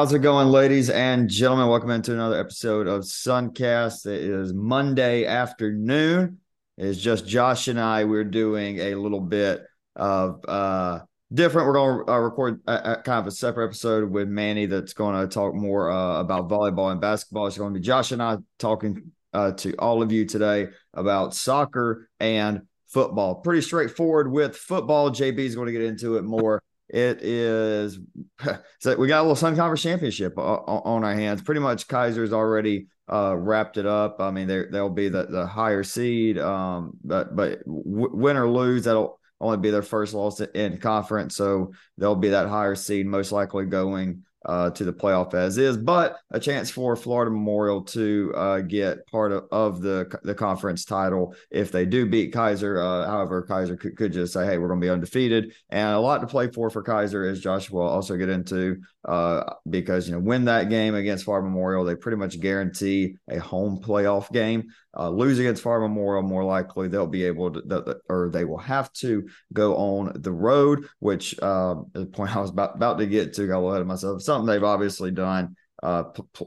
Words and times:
How's 0.00 0.14
it 0.14 0.20
going, 0.20 0.48
ladies 0.48 0.88
and 0.88 1.28
gentlemen? 1.28 1.68
Welcome 1.68 1.90
into 1.90 2.14
another 2.14 2.40
episode 2.40 2.86
of 2.86 3.02
Suncast. 3.02 4.06
It 4.06 4.22
is 4.22 4.54
Monday 4.54 5.26
afternoon. 5.26 6.38
It's 6.78 6.98
just 6.98 7.26
Josh 7.26 7.68
and 7.68 7.78
I. 7.78 8.04
We're 8.04 8.24
doing 8.24 8.78
a 8.78 8.94
little 8.94 9.20
bit 9.20 9.62
of 9.94 10.42
uh, 10.48 11.00
different. 11.30 11.66
We're 11.66 11.74
going 11.74 12.06
to 12.06 12.12
uh, 12.12 12.16
record 12.16 12.62
a, 12.66 12.92
a 12.92 12.96
kind 13.02 13.18
of 13.18 13.26
a 13.26 13.30
separate 13.30 13.66
episode 13.66 14.10
with 14.10 14.26
Manny 14.26 14.64
that's 14.64 14.94
going 14.94 15.20
to 15.20 15.28
talk 15.28 15.54
more 15.54 15.90
uh, 15.90 16.18
about 16.18 16.48
volleyball 16.48 16.90
and 16.90 16.98
basketball. 16.98 17.46
It's 17.46 17.58
going 17.58 17.74
to 17.74 17.78
be 17.78 17.84
Josh 17.84 18.10
and 18.10 18.22
I 18.22 18.38
talking 18.58 19.12
uh, 19.34 19.52
to 19.52 19.74
all 19.74 20.00
of 20.00 20.12
you 20.12 20.24
today 20.24 20.68
about 20.94 21.34
soccer 21.34 22.08
and 22.18 22.62
football. 22.88 23.34
Pretty 23.34 23.60
straightforward 23.60 24.32
with 24.32 24.56
football. 24.56 25.10
JB 25.10 25.40
is 25.40 25.54
going 25.54 25.66
to 25.66 25.72
get 25.72 25.82
into 25.82 26.16
it 26.16 26.24
more. 26.24 26.62
It 26.92 27.22
is 27.22 27.98
so 28.80 28.96
we 28.96 29.06
got 29.06 29.20
a 29.20 29.22
little 29.22 29.36
Sun 29.36 29.56
Conference 29.56 29.82
Championship 29.82 30.36
on 30.38 31.04
our 31.04 31.14
hands. 31.14 31.42
Pretty 31.42 31.60
much 31.60 31.86
Keiser's 31.88 32.32
already 32.32 32.88
uh, 33.10 33.36
wrapped 33.36 33.76
it 33.76 33.86
up. 33.86 34.16
I 34.20 34.30
mean, 34.30 34.48
they'll 34.48 34.90
be 34.90 35.08
the, 35.08 35.26
the 35.26 35.46
higher 35.46 35.82
seed, 35.82 36.38
um, 36.38 36.96
but 37.04 37.34
but 37.34 37.60
win 37.64 38.36
or 38.36 38.48
lose, 38.50 38.84
that'll 38.84 39.18
only 39.40 39.58
be 39.58 39.70
their 39.70 39.82
first 39.82 40.14
loss 40.14 40.40
in 40.40 40.78
conference, 40.78 41.36
so 41.36 41.72
they'll 41.96 42.14
be 42.14 42.30
that 42.30 42.48
higher 42.48 42.74
seed, 42.74 43.06
most 43.06 43.32
likely 43.32 43.64
going 43.64 44.24
uh, 44.46 44.70
to 44.70 44.84
the 44.84 44.92
playoff 44.92 45.34
as 45.34 45.58
is, 45.58 45.76
but 45.76 46.16
a 46.30 46.40
chance 46.40 46.70
for 46.70 46.96
Florida 46.96 47.30
Memorial 47.30 47.82
to 47.82 48.32
uh, 48.34 48.60
get 48.60 49.06
part 49.06 49.32
of, 49.32 49.44
of 49.50 49.82
the 49.82 50.18
the 50.22 50.34
conference 50.34 50.84
title 50.84 51.34
if 51.50 51.70
they 51.70 51.84
do 51.84 52.06
beat 52.06 52.32
Keiser. 52.32 52.78
Uh, 52.82 53.06
however, 53.08 53.46
Keiser 53.48 53.78
could, 53.78 53.96
could 53.96 54.12
just 54.12 54.32
say, 54.32 54.46
"Hey, 54.46 54.58
we're 54.58 54.68
going 54.68 54.80
to 54.80 54.86
be 54.86 54.90
undefeated," 54.90 55.52
and 55.68 55.94
a 55.94 56.00
lot 56.00 56.20
to 56.22 56.26
play 56.26 56.48
for 56.48 56.70
for 56.70 56.82
Keiser, 56.82 57.30
as 57.30 57.40
Joshua 57.40 57.80
will 57.80 57.88
also 57.88 58.16
get 58.16 58.30
into, 58.30 58.80
uh, 59.04 59.44
because 59.68 60.08
you 60.08 60.14
know 60.14 60.20
win 60.20 60.46
that 60.46 60.70
game 60.70 60.94
against 60.94 61.24
Florida 61.24 61.46
Memorial, 61.46 61.84
they 61.84 61.94
pretty 61.94 62.16
much 62.16 62.40
guarantee 62.40 63.16
a 63.28 63.38
home 63.38 63.80
playoff 63.82 64.30
game. 64.32 64.70
Uh, 64.96 65.08
lose 65.08 65.38
against 65.38 65.62
Florida 65.62 65.86
Memorial, 65.86 66.22
more 66.22 66.42
likely 66.42 66.88
they'll 66.88 67.06
be 67.06 67.22
able 67.22 67.52
to, 67.52 68.00
or 68.08 68.28
they 68.32 68.44
will 68.44 68.58
have 68.58 68.92
to 68.92 69.28
go 69.52 69.76
on 69.76 70.12
the 70.20 70.32
road, 70.32 70.88
which 70.98 71.40
um, 71.42 71.86
the 71.92 72.06
point 72.06 72.34
I 72.34 72.40
was 72.40 72.50
about, 72.50 72.74
about 72.74 72.98
to 72.98 73.06
get 73.06 73.32
to, 73.34 73.46
got 73.46 73.54
a 73.54 73.58
little 73.58 73.70
ahead 73.70 73.82
of 73.82 73.86
myself. 73.86 74.20
Something 74.30 74.46
they've 74.46 74.62
obviously 74.62 75.10
done 75.10 75.56
uh, 75.82 76.04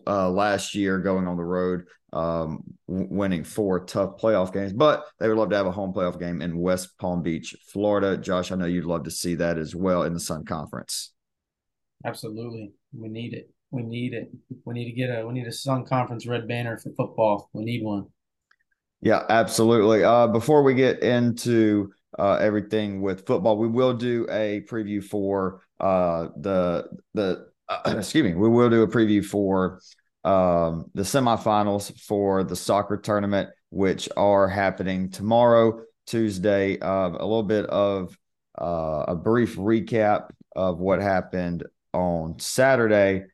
uh, 0.07 0.29
last 0.29 0.73
year, 0.73 0.99
going 0.99 1.27
on 1.27 1.35
the 1.35 1.43
road, 1.43 1.83
um, 2.13 2.63
winning 2.87 3.43
four 3.43 3.83
tough 3.83 4.11
playoff 4.15 4.53
games. 4.53 4.71
But 4.71 5.03
they 5.19 5.27
would 5.27 5.37
love 5.37 5.49
to 5.49 5.57
have 5.57 5.65
a 5.65 5.71
home 5.71 5.91
playoff 5.91 6.17
game 6.17 6.41
in 6.41 6.57
West 6.57 6.97
Palm 6.97 7.21
Beach, 7.21 7.53
Florida. 7.73 8.15
Josh, 8.15 8.53
I 8.53 8.55
know 8.55 8.67
you'd 8.67 8.85
love 8.85 9.03
to 9.03 9.11
see 9.11 9.35
that 9.35 9.57
as 9.57 9.75
well 9.75 10.03
in 10.03 10.13
the 10.13 10.19
Sun 10.21 10.45
Conference. 10.45 11.11
Absolutely, 12.05 12.71
we 12.97 13.09
need 13.09 13.33
it. 13.33 13.49
We 13.71 13.83
need 13.83 14.13
it. 14.13 14.31
We 14.63 14.75
need 14.75 14.85
to 14.85 14.95
get 14.95 15.09
a 15.09 15.27
we 15.27 15.33
need 15.33 15.47
a 15.47 15.51
Sun 15.51 15.85
Conference 15.85 16.25
red 16.25 16.47
banner 16.47 16.77
for 16.77 16.93
football. 16.95 17.49
We 17.51 17.65
need 17.65 17.83
one. 17.83 18.05
Yeah, 19.01 19.23
absolutely. 19.27 20.05
Uh, 20.05 20.27
before 20.27 20.63
we 20.63 20.73
get 20.73 21.03
into 21.03 21.91
uh, 22.17 22.35
everything 22.35 23.01
with 23.01 23.27
football, 23.27 23.57
we 23.57 23.67
will 23.67 23.93
do 23.93 24.25
a 24.31 24.61
preview 24.69 25.03
for 25.03 25.63
uh, 25.81 26.29
the 26.37 26.87
the 27.13 27.47
uh, 27.85 27.95
excuse 27.97 28.23
me. 28.23 28.33
We 28.33 28.49
will 28.49 28.69
do 28.69 28.83
a 28.83 28.87
preview 28.87 29.23
for 29.23 29.81
um, 30.23 30.89
the 30.93 31.03
semifinals 31.03 31.99
for 31.99 32.43
the 32.43 32.55
soccer 32.55 32.97
tournament, 32.97 33.49
which 33.69 34.07
are 34.15 34.47
happening 34.47 35.09
tomorrow, 35.09 35.81
Tuesday. 36.07 36.79
Uh, 36.79 37.09
a 37.09 37.25
little 37.25 37.43
bit 37.43 37.65
of 37.65 38.17
uh, 38.59 39.05
a 39.09 39.15
brief 39.15 39.57
recap 39.57 40.29
of 40.55 40.79
what 40.79 41.01
happened 41.01 41.63
on 41.93 42.39
Saturday. 42.39 43.25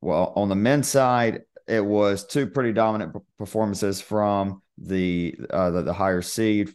Well, 0.00 0.32
on 0.36 0.48
the 0.48 0.54
men's 0.54 0.88
side, 0.88 1.42
it 1.66 1.84
was 1.84 2.26
two 2.26 2.46
pretty 2.46 2.72
dominant 2.72 3.16
performances 3.38 4.00
from 4.00 4.62
the 4.78 5.34
uh, 5.50 5.70
the, 5.70 5.82
the 5.82 5.92
higher 5.92 6.22
seed. 6.22 6.70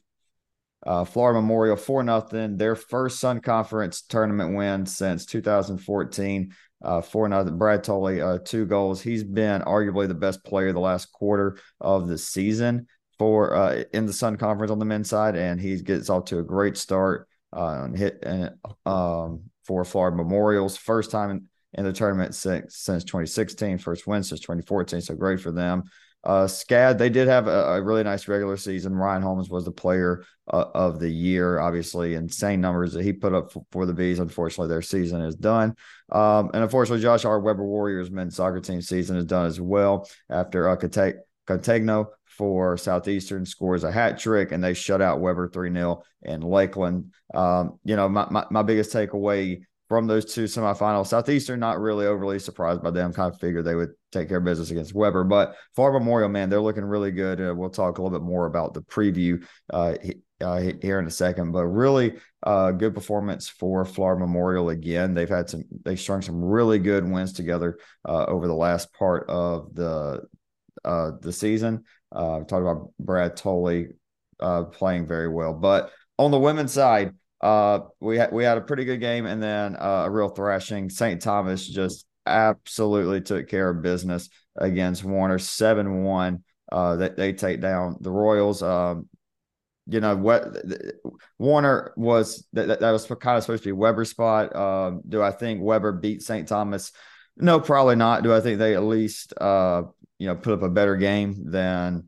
Uh, 0.85 1.05
Florida 1.05 1.39
Memorial 1.39 1.77
four 1.77 2.03
nothing, 2.03 2.57
their 2.57 2.75
first 2.75 3.19
Sun 3.19 3.39
Conference 3.39 4.01
tournament 4.01 4.55
win 4.55 4.85
since 4.85 5.25
2014. 5.25 6.53
Uh, 6.83 7.01
nothing. 7.13 7.57
Brad 7.57 7.83
Tolley 7.83 8.21
uh, 8.21 8.39
two 8.43 8.65
goals. 8.65 9.01
He's 9.01 9.23
been 9.23 9.61
arguably 9.61 10.07
the 10.07 10.13
best 10.13 10.43
player 10.43 10.73
the 10.73 10.79
last 10.79 11.11
quarter 11.11 11.57
of 11.79 12.07
the 12.07 12.17
season 12.17 12.87
for 13.17 13.55
uh, 13.55 13.83
in 13.93 14.05
the 14.05 14.13
Sun 14.13 14.37
Conference 14.37 14.71
on 14.71 14.79
the 14.79 14.85
men's 14.85 15.09
side, 15.09 15.35
and 15.35 15.61
he 15.61 15.81
gets 15.81 16.09
off 16.09 16.25
to 16.25 16.39
a 16.39 16.43
great 16.43 16.77
start 16.77 17.27
uh, 17.55 17.83
and 17.83 17.97
hit 17.97 18.19
and 18.23 18.51
um, 18.85 19.43
for 19.65 19.85
Florida 19.85 20.17
Memorial's 20.17 20.75
first 20.75 21.11
time 21.11 21.31
in, 21.31 21.47
in 21.73 21.85
the 21.85 21.93
tournament 21.93 22.35
since, 22.35 22.77
since 22.77 23.03
2016, 23.03 23.77
first 23.77 24.05
win 24.05 24.23
since 24.23 24.41
2014. 24.41 25.01
So 25.01 25.15
great 25.15 25.39
for 25.39 25.51
them. 25.51 25.83
Uh, 26.23 26.45
SCAD, 26.45 26.97
they 26.97 27.09
did 27.09 27.27
have 27.27 27.47
a, 27.47 27.73
a, 27.73 27.81
really 27.81 28.03
nice 28.03 28.29
regular 28.29 28.55
season. 28.55 28.95
Ryan 28.95 29.21
Holmes 29.21 29.49
was 29.49 29.65
the 29.65 29.71
player 29.71 30.23
uh, 30.51 30.65
of 30.73 30.99
the 30.99 31.09
year. 31.09 31.59
Obviously, 31.59 32.13
insane 32.13 32.61
numbers 32.61 32.93
that 32.93 33.03
he 33.03 33.11
put 33.11 33.33
up 33.33 33.51
for, 33.51 33.65
for 33.71 33.85
the 33.85 33.93
Bees. 33.93 34.19
Unfortunately, 34.19 34.69
their 34.69 34.81
season 34.81 35.21
is 35.21 35.35
done. 35.35 35.75
Um, 36.11 36.49
and 36.53 36.63
unfortunately, 36.63 37.03
Josh, 37.03 37.25
our 37.25 37.39
Webber 37.39 37.65
Warriors 37.65 38.09
men's 38.09 38.37
soccer 38.37 38.61
team 38.61 38.81
season 38.81 39.17
is 39.17 39.25
done 39.25 39.45
as 39.45 39.59
well 39.59 40.07
after 40.29 40.69
uh, 40.69 40.77
Categno 41.45 42.07
for 42.25 42.77
Southeastern 42.77 43.45
scores 43.45 43.83
a 43.83 43.91
hat 43.91 44.17
trick 44.17 44.51
and 44.51 44.63
they 44.63 44.73
shut 44.73 45.01
out 45.01 45.19
Webber 45.19 45.49
3 45.49 45.71
0 45.73 46.03
in 46.23 46.41
Lakeland. 46.41 47.13
Um, 47.33 47.79
you 47.83 47.95
know, 47.95 48.09
my, 48.09 48.27
my, 48.29 48.45
my 48.49 48.63
biggest 48.63 48.93
takeaway 48.93 49.63
from 49.89 50.07
those 50.07 50.25
two 50.25 50.45
semifinals. 50.45 51.07
Southeastern, 51.07 51.59
not 51.59 51.79
really 51.79 52.05
overly 52.05 52.39
surprised 52.39 52.81
by 52.81 52.91
them. 52.91 53.13
Kind 53.13 53.33
of 53.33 53.39
figured 53.39 53.65
they 53.65 53.75
would 53.75 53.91
take 54.11 54.29
care 54.29 54.37
of 54.37 54.43
business 54.43 54.71
against 54.71 54.93
Webber. 54.93 55.23
but 55.23 55.55
Florida 55.75 55.99
Memorial, 55.99 56.29
man, 56.29 56.49
they're 56.49 56.61
looking 56.61 56.85
really 56.85 57.11
good. 57.11 57.41
Uh, 57.41 57.53
we'll 57.55 57.69
talk 57.69 57.97
a 57.97 58.01
little 58.01 58.17
bit 58.17 58.25
more 58.25 58.45
about 58.45 58.73
the 58.73 58.81
preview 58.81 59.45
uh, 59.71 59.95
uh, 60.41 60.71
here 60.81 60.99
in 60.99 61.07
a 61.07 61.11
second, 61.11 61.51
but 61.51 61.65
really 61.65 62.19
uh, 62.43 62.71
good 62.71 62.93
performance 62.93 63.47
for 63.47 63.85
Florida 63.85 64.19
Memorial 64.19 64.69
again. 64.69 65.13
They've 65.13 65.29
had 65.29 65.49
some, 65.49 65.63
they've 65.83 65.99
strung 65.99 66.21
some 66.21 66.43
really 66.43 66.79
good 66.79 67.09
wins 67.09 67.33
together 67.33 67.77
uh, 68.07 68.25
over 68.25 68.47
the 68.47 68.53
last 68.53 68.93
part 68.93 69.29
of 69.29 69.73
the 69.73 70.21
uh, 70.85 71.11
the 71.21 71.31
season. 71.31 71.85
Uh, 72.11 72.39
talked 72.39 72.53
about 72.53 72.91
Brad 72.99 73.35
Tolley 73.37 73.89
playing 74.73 75.07
very 75.07 75.29
well, 75.29 75.53
but 75.53 75.91
on 76.17 76.31
the 76.31 76.39
women's 76.39 76.73
side. 76.73 77.13
Uh, 77.43 77.81
we 77.99 78.17
had 78.17 78.31
we 78.31 78.45
had 78.45 78.57
a 78.57 78.61
pretty 78.61 78.85
good 78.85 79.01
game, 79.01 79.25
and 79.25 79.43
then 79.43 79.75
uh, 79.75 80.03
a 80.05 80.09
real 80.09 80.29
thrashing. 80.29 80.89
St. 80.89 81.21
Thomas 81.21 81.67
just 81.67 82.05
absolutely 82.25 83.19
took 83.19 83.49
care 83.49 83.69
of 83.69 83.81
business 83.81 84.29
against 84.55 85.03
Warner, 85.03 85.39
seven 85.39 86.03
one. 86.03 86.45
Uh, 86.71 86.95
they, 86.95 87.09
they 87.09 87.33
take 87.33 87.59
down 87.59 87.97
the 87.99 88.11
Royals. 88.11 88.63
Um, 88.63 89.09
you 89.87 89.99
know 89.99 90.15
what 90.15 90.55
Warner 91.37 91.93
was 91.97 92.47
that, 92.53 92.79
that 92.79 92.91
was 92.91 93.05
kind 93.05 93.37
of 93.37 93.43
supposed 93.43 93.63
to 93.63 93.67
be 93.69 93.73
Webber's 93.73 94.11
spot. 94.11 94.55
Um, 94.55 95.01
do 95.07 95.21
I 95.21 95.31
think 95.31 95.61
Webber 95.61 95.91
beat 95.91 96.21
St. 96.21 96.47
Thomas? 96.47 96.93
No, 97.35 97.59
probably 97.59 97.97
not. 97.97 98.23
Do 98.23 98.33
I 98.33 98.39
think 98.39 98.59
they 98.59 98.75
at 98.75 98.83
least 98.83 99.33
uh, 99.41 99.83
you 100.17 100.27
know 100.27 100.35
put 100.35 100.53
up 100.53 100.61
a 100.61 100.69
better 100.69 100.95
game 100.95 101.51
than 101.51 102.07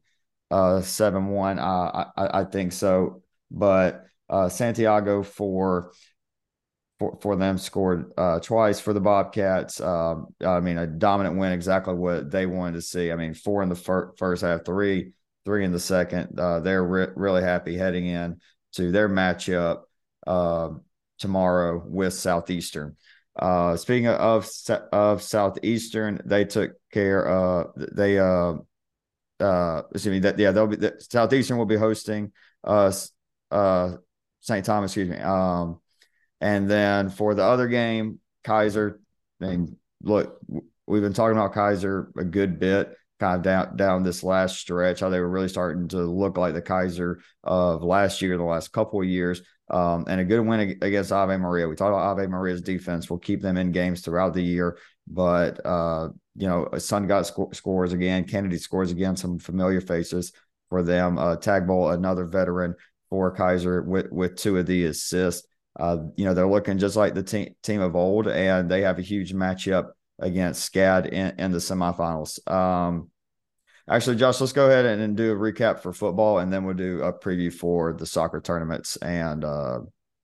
uh, 0.49 0.81
seven 0.81 1.27
one? 1.27 1.59
I, 1.59 2.05
I 2.15 2.41
I 2.41 2.43
think 2.45 2.71
so, 2.71 3.21
but 3.51 4.05
uh, 4.29 4.49
Santiago 4.49 5.23
for 5.23 5.91
for 6.99 7.17
for 7.21 7.35
them 7.35 7.57
scored 7.57 8.11
uh, 8.17 8.39
twice 8.39 8.79
for 8.79 8.93
the 8.93 9.01
Bobcats. 9.01 9.79
Uh, 9.81 10.15
I 10.45 10.59
mean, 10.59 10.77
a 10.77 10.87
dominant 10.87 11.37
win, 11.37 11.51
exactly 11.51 11.93
what 11.93 12.31
they 12.31 12.45
wanted 12.45 12.75
to 12.75 12.81
see. 12.81 13.11
I 13.11 13.15
mean, 13.15 13.33
four 13.33 13.63
in 13.63 13.69
the 13.69 13.75
fir- 13.75 14.13
first 14.17 14.43
half, 14.43 14.65
three 14.65 15.11
three 15.45 15.63
in 15.63 15.71
the 15.71 15.79
second. 15.79 16.39
Uh, 16.39 16.59
they're 16.59 16.83
re- 16.83 17.07
really 17.15 17.43
happy 17.43 17.77
heading 17.77 18.07
in 18.07 18.39
to 18.73 18.91
their 18.91 19.07
matchup 19.07 19.81
uh, 20.25 20.69
tomorrow 21.19 21.83
with 21.85 22.13
Southeastern. 22.13 22.95
Uh, 23.37 23.75
speaking 23.75 24.07
of 24.07 24.49
of 24.91 25.21
Southeastern, 25.21 26.21
they 26.25 26.45
took 26.45 26.71
care. 26.91 27.27
Uh, 27.27 27.63
they 27.75 28.17
uh, 28.17 28.53
uh, 29.39 29.81
excuse 29.91 30.13
me. 30.13 30.19
That 30.19 30.39
yeah, 30.39 30.51
they'll 30.51 30.67
be 30.67 30.77
the, 30.77 30.95
Southeastern 30.99 31.57
will 31.57 31.65
be 31.65 31.75
hosting 31.75 32.31
us. 32.63 33.11
Uh, 33.51 33.97
St. 34.45 34.63
Thomas, 34.63 34.91
excuse 34.91 35.09
me. 35.09 35.17
Um, 35.17 35.79
and 36.39 36.69
then 36.69 37.09
for 37.09 37.33
the 37.33 37.43
other 37.43 37.67
game, 37.67 38.19
Keiser. 38.45 38.99
Mean, 39.39 39.75
look, 40.03 40.39
we've 40.85 41.01
been 41.01 41.13
talking 41.13 41.35
about 41.35 41.53
Keiser 41.53 42.15
a 42.15 42.23
good 42.23 42.59
bit, 42.59 42.95
kind 43.19 43.37
of 43.37 43.41
down 43.41 43.75
down 43.75 44.03
this 44.03 44.23
last 44.23 44.57
stretch. 44.59 44.99
How 44.99 45.09
they 45.09 45.19
were 45.19 45.29
really 45.29 45.47
starting 45.47 45.87
to 45.89 45.97
look 45.97 46.37
like 46.37 46.53
the 46.53 46.61
Keiser 46.61 47.15
of 47.43 47.83
last 47.83 48.21
year, 48.21 48.37
the 48.37 48.43
last 48.43 48.71
couple 48.71 49.01
of 49.01 49.07
years. 49.07 49.41
Um, 49.71 50.05
and 50.07 50.21
a 50.21 50.23
good 50.23 50.41
win 50.41 50.77
against 50.83 51.11
Ave 51.11 51.37
Maria. 51.37 51.67
We 51.67 51.75
talked 51.75 51.89
about 51.89 52.11
Ave 52.11 52.27
Maria's 52.27 52.61
defense 52.61 53.09
will 53.09 53.17
keep 53.17 53.41
them 53.41 53.57
in 53.57 53.71
games 53.71 54.01
throughout 54.01 54.35
the 54.35 54.43
year, 54.43 54.77
but 55.07 55.59
uh, 55.65 56.09
you 56.35 56.47
know, 56.47 56.69
Sun 56.77 57.07
got 57.07 57.25
sc- 57.25 57.53
scores 57.53 57.93
again. 57.93 58.25
Kennedy 58.25 58.59
scores 58.59 58.91
again. 58.91 59.15
Some 59.15 59.39
familiar 59.39 59.81
faces 59.81 60.33
for 60.69 60.83
them. 60.83 61.17
Uh, 61.17 61.35
Tagbolt, 61.35 61.95
another 61.95 62.25
veteran 62.25 62.75
for 63.09 63.35
Keiser 63.35 63.85
with 63.85 64.11
with 64.11 64.35
two 64.37 64.57
of 64.57 64.65
the 64.65 64.85
assists. 64.85 65.47
Uh, 65.77 65.97
you 66.15 66.25
know, 66.25 66.33
they're 66.33 66.47
looking 66.47 66.77
just 66.77 66.95
like 66.95 67.13
the 67.13 67.23
team 67.23 67.53
team 67.61 67.81
of 67.81 67.95
old, 67.95 68.27
and 68.27 68.69
they 68.69 68.81
have 68.81 68.99
a 68.99 69.03
huge 69.03 69.33
matchup 69.33 69.89
against 70.19 70.71
SCAD 70.71 71.07
in, 71.07 71.35
in 71.37 71.51
the 71.51 71.57
semifinals. 71.57 72.49
Um, 72.49 73.09
actually, 73.89 74.15
Josh, 74.15 74.39
let's 74.39 74.53
go 74.53 74.67
ahead 74.67 74.85
and, 74.85 75.01
and, 75.01 75.17
do 75.17 75.33
a 75.33 75.35
recap 75.35 75.79
for 75.81 75.91
football, 75.91 76.39
and 76.39 76.51
then 76.51 76.63
we'll 76.63 76.75
do 76.75 77.01
a 77.01 77.11
preview 77.11 77.53
for 77.53 77.93
the 77.93 78.05
soccer 78.05 78.41
tournaments 78.41 78.95
and 78.97 79.43
uh, 79.43 79.79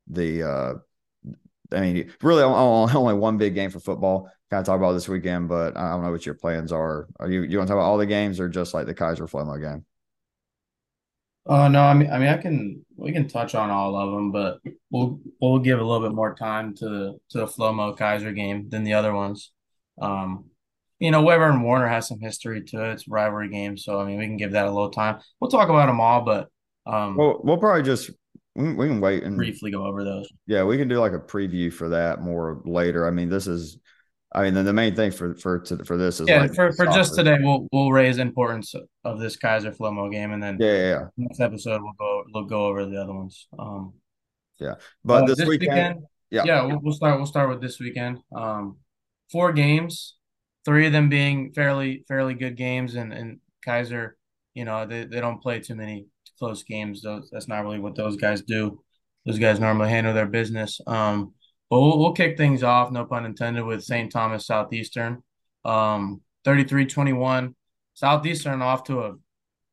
the. 0.07 0.44
Uh, 0.44 0.74
I 1.74 1.80
mean, 1.81 2.13
really, 2.22 2.44
only 2.44 3.13
one 3.13 3.38
big 3.38 3.56
game 3.56 3.72
for 3.72 3.80
football. 3.80 4.30
Kind 4.50 4.60
of 4.60 4.66
talk 4.66 4.77
about 4.77 4.94
this 4.94 5.07
weekend, 5.07 5.48
but 5.48 5.77
I 5.77 5.92
don't 5.92 6.04
know 6.04 6.12
what 6.12 6.25
your 6.25 6.36
plans 6.36 6.72
are. 6.72 7.07
Are 7.19 7.30
you 7.30 7.44
you 7.44 7.57
want 7.57 7.68
to 7.68 7.74
talk 7.74 7.80
about 7.80 7.89
all 7.89 7.98
the 7.98 8.06
games 8.06 8.39
or 8.39 8.50
just 8.50 8.74
like 8.74 8.86
the 8.86 8.94
Keiser 8.94 9.30
Flomo 9.30 9.62
game? 9.62 9.86
Oh 11.48 11.68
no, 11.68 11.82
I 11.82 11.94
mean, 11.94 12.12
I 12.12 12.20
mean, 12.20 12.28
I 12.28 12.38
can 12.38 12.86
we 12.96 13.12
can 13.12 13.28
touch 13.28 13.56
on 13.56 13.72
all 13.72 13.96
of 13.96 14.12
them, 14.12 14.32
but 14.32 14.60
we'll 14.92 15.20
we'll 15.42 15.60
give 15.60 15.80
a 15.80 15.84
little 15.84 16.08
bit 16.08 16.16
more 16.16 16.36
time 16.36 16.76
to 16.76 16.86
the 16.86 17.20
to 17.32 17.38
the 17.40 17.46
Flomo 17.48 17.98
Keiser 17.98 18.36
game 18.36 18.70
than 18.70 18.84
the 18.84 18.94
other 18.94 19.14
ones. 19.14 19.52
Um, 20.00 20.46
you 21.00 21.10
know, 21.10 21.24
Webber 21.24 21.50
and 21.50 21.64
Warner 21.64 21.88
has 21.88 22.08
some 22.08 22.20
history 22.20 22.62
to 22.62 22.86
it. 22.86 22.94
It's 22.94 23.08
rivalry 23.08 23.50
game, 23.50 23.76
so 23.76 24.00
I 24.00 24.06
mean, 24.06 24.20
we 24.20 24.28
can 24.28 24.38
give 24.38 24.52
that 24.52 24.68
a 24.68 24.72
little 24.72 24.92
time. 24.92 25.20
We'll 25.40 25.50
talk 25.50 25.70
about 25.70 25.88
them 25.88 26.00
all, 26.00 26.22
but 26.22 26.48
um, 26.86 27.16
well, 27.16 27.42
we'll 27.44 27.58
probably 27.58 27.84
just 27.84 28.12
we, 28.56 28.74
we 28.74 28.88
can 28.88 29.02
wait 29.02 29.24
and 29.24 29.36
briefly 29.36 29.72
go 29.72 29.86
over 29.86 30.04
those. 30.04 30.32
Yeah, 30.46 30.64
we 30.64 30.78
can 30.78 30.88
do 30.88 31.00
like 31.00 31.14
a 31.14 31.20
preview 31.20 31.74
for 31.74 31.90
that 31.90 32.22
more 32.22 32.62
later. 32.66 33.08
I 33.08 33.12
mean, 33.12 33.30
this 33.30 33.48
is 33.48 33.80
I 34.33 34.44
mean, 34.44 34.54
the, 34.54 34.63
the 34.63 34.74
main 34.74 34.95
thing 34.95 35.12
for 35.12 35.36
for 35.36 35.60
to, 35.60 35.83
for 35.83 35.98
this 35.98 36.19
is 36.22 36.30
yeah. 36.30 36.42
Like 36.42 36.56
for, 36.56 36.72
for 36.72 36.86
just 36.86 37.16
today, 37.16 37.38
we'll 37.42 37.68
we'll 37.72 37.92
raise 37.92 38.18
importance 38.18 38.74
of 39.04 39.19
this 39.19 39.36
Keiser 39.38 39.75
Flomo 39.75 40.10
game, 40.10 40.31
and 40.31 40.42
then 40.42 40.57
yeah, 40.60 40.72
yeah, 40.72 40.89
yeah. 40.89 41.06
next 41.18 41.39
episode 41.42 41.81
we'll 41.81 41.94
go 42.00 42.24
we'll 42.33 42.45
go 42.45 42.66
over 42.68 42.86
the 42.86 43.01
other 43.01 43.13
ones. 43.13 43.48
Um, 43.60 43.94
yeah, 44.60 44.75
but 45.04 45.24
uh, 45.24 45.25
this, 45.25 45.39
this 45.39 45.48
weekend, 45.48 45.72
weekend, 45.72 46.06
yeah, 46.30 46.44
yeah, 46.45 46.62
we'll, 46.63 46.80
we'll, 46.81 46.94
start 46.94 47.18
we'll 47.18 47.25
start 47.25 47.50
with 47.50 47.62
this 47.62 47.80
weekend. 47.80 48.19
Um, 48.33 48.78
four 49.31 49.51
games, 49.51 50.16
three 50.63 50.86
of 50.86 50.94
them 50.94 51.10
being 51.10 51.51
fairly 51.54 52.06
fairly 52.07 52.34
good 52.34 52.56
games, 52.56 52.95
and 52.95 53.12
and 53.12 53.39
Keiser, 53.68 54.12
you 54.54 54.63
know, 54.63 54.86
they 54.86 55.04
they 55.04 55.19
don't 55.19 55.42
play 55.42 55.60
too 55.60 55.75
many 55.75 56.06
close 56.39 56.63
games. 56.63 57.01
Those 57.01 57.30
that's 57.34 57.50
not 57.50 57.63
really 57.63 57.80
what 57.80 57.95
those 57.95 58.16
guys 58.16 58.42
do. 58.44 58.81
Those 59.25 59.39
guys 59.39 59.60
normally 59.60 59.89
handle 59.89 60.13
their 60.13 60.25
business. 60.25 60.80
Um, 60.88 61.34
but 61.72 61.80
we'll, 61.80 61.98
we'll 61.98 62.12
kick 62.12 62.36
things 62.36 62.64
off, 62.64 62.92
no 62.92 63.06
pun 63.06 63.26
intended, 63.26 63.64
with 63.64 63.82
St. 63.82 64.12
Thomas 64.12 64.46
Southeastern. 64.46 65.24
Um, 65.64 66.20
33-21. 66.46 67.56
Southeastern 67.94 68.62
off 68.62 68.84
to 68.84 69.04
a 69.04 69.16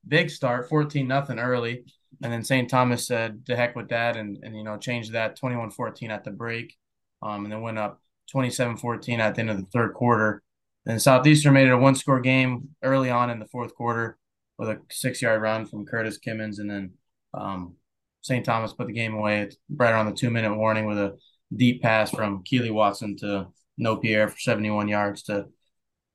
big 0.07 0.31
start, 0.31 0.69
14 0.69 1.09
nothing 1.09 1.41
early. 1.41 1.85
And 2.23 2.33
then 2.33 2.45
St. 2.45 2.71
Thomas 2.71 3.05
said, 3.05 3.45
to 3.47 3.57
heck 3.57 3.75
with 3.75 3.89
that, 3.89 4.17
and, 4.17 4.39
and 4.45 4.57
you 4.57 4.63
know, 4.63 4.79
changed 4.79 5.13
that 5.13 5.35
21 5.37 5.73
14 5.73 6.13
at 6.13 6.23
the 6.23 6.31
break. 6.31 6.77
Um, 7.21 7.45
and 7.45 7.53
then 7.53 7.63
went 7.63 7.79
up 7.79 8.01
27 8.31 8.77
14 8.77 9.21
at 9.21 9.35
the 9.35 9.41
end 9.41 9.51
of 9.51 9.57
the 9.57 9.67
third 9.73 9.93
quarter. 9.93 10.45
Then 10.87 11.01
Southeastern 11.01 11.53
made 11.53 11.67
it 11.67 11.73
a 11.73 11.79
one 11.79 11.97
score 11.97 12.21
game 12.21 12.69
early 12.81 13.11
on 13.11 13.29
in 13.29 13.41
the 13.41 13.47
fourth 13.47 13.75
quarter 13.75 14.17
with 14.57 14.69
a 14.69 14.81
six 14.89 15.21
yard 15.21 15.43
run 15.43 15.67
from 15.67 15.85
Curtis 15.85 16.19
Kimmins. 16.25 16.61
And 16.61 16.71
then 16.71 16.93
um, 17.35 17.75
St. 18.21 18.45
Thomas 18.45 18.73
put 18.73 18.87
the 18.87 18.93
game 18.93 19.15
away 19.15 19.51
right 19.75 19.93
around 19.93 20.07
the 20.07 20.13
two 20.13 20.31
minute 20.31 20.57
warning 20.57 20.87
with 20.87 20.99
a 20.99 21.19
deep 21.55 21.83
pass 21.83 22.11
from 22.11 22.43
Keely 22.45 22.71
Watson 22.71 23.17
to 23.19 23.49
No 23.77 23.97
Pierre 23.97 24.29
for 24.29 24.39
71 24.39 24.89
yards 24.89 25.23
to 25.25 25.47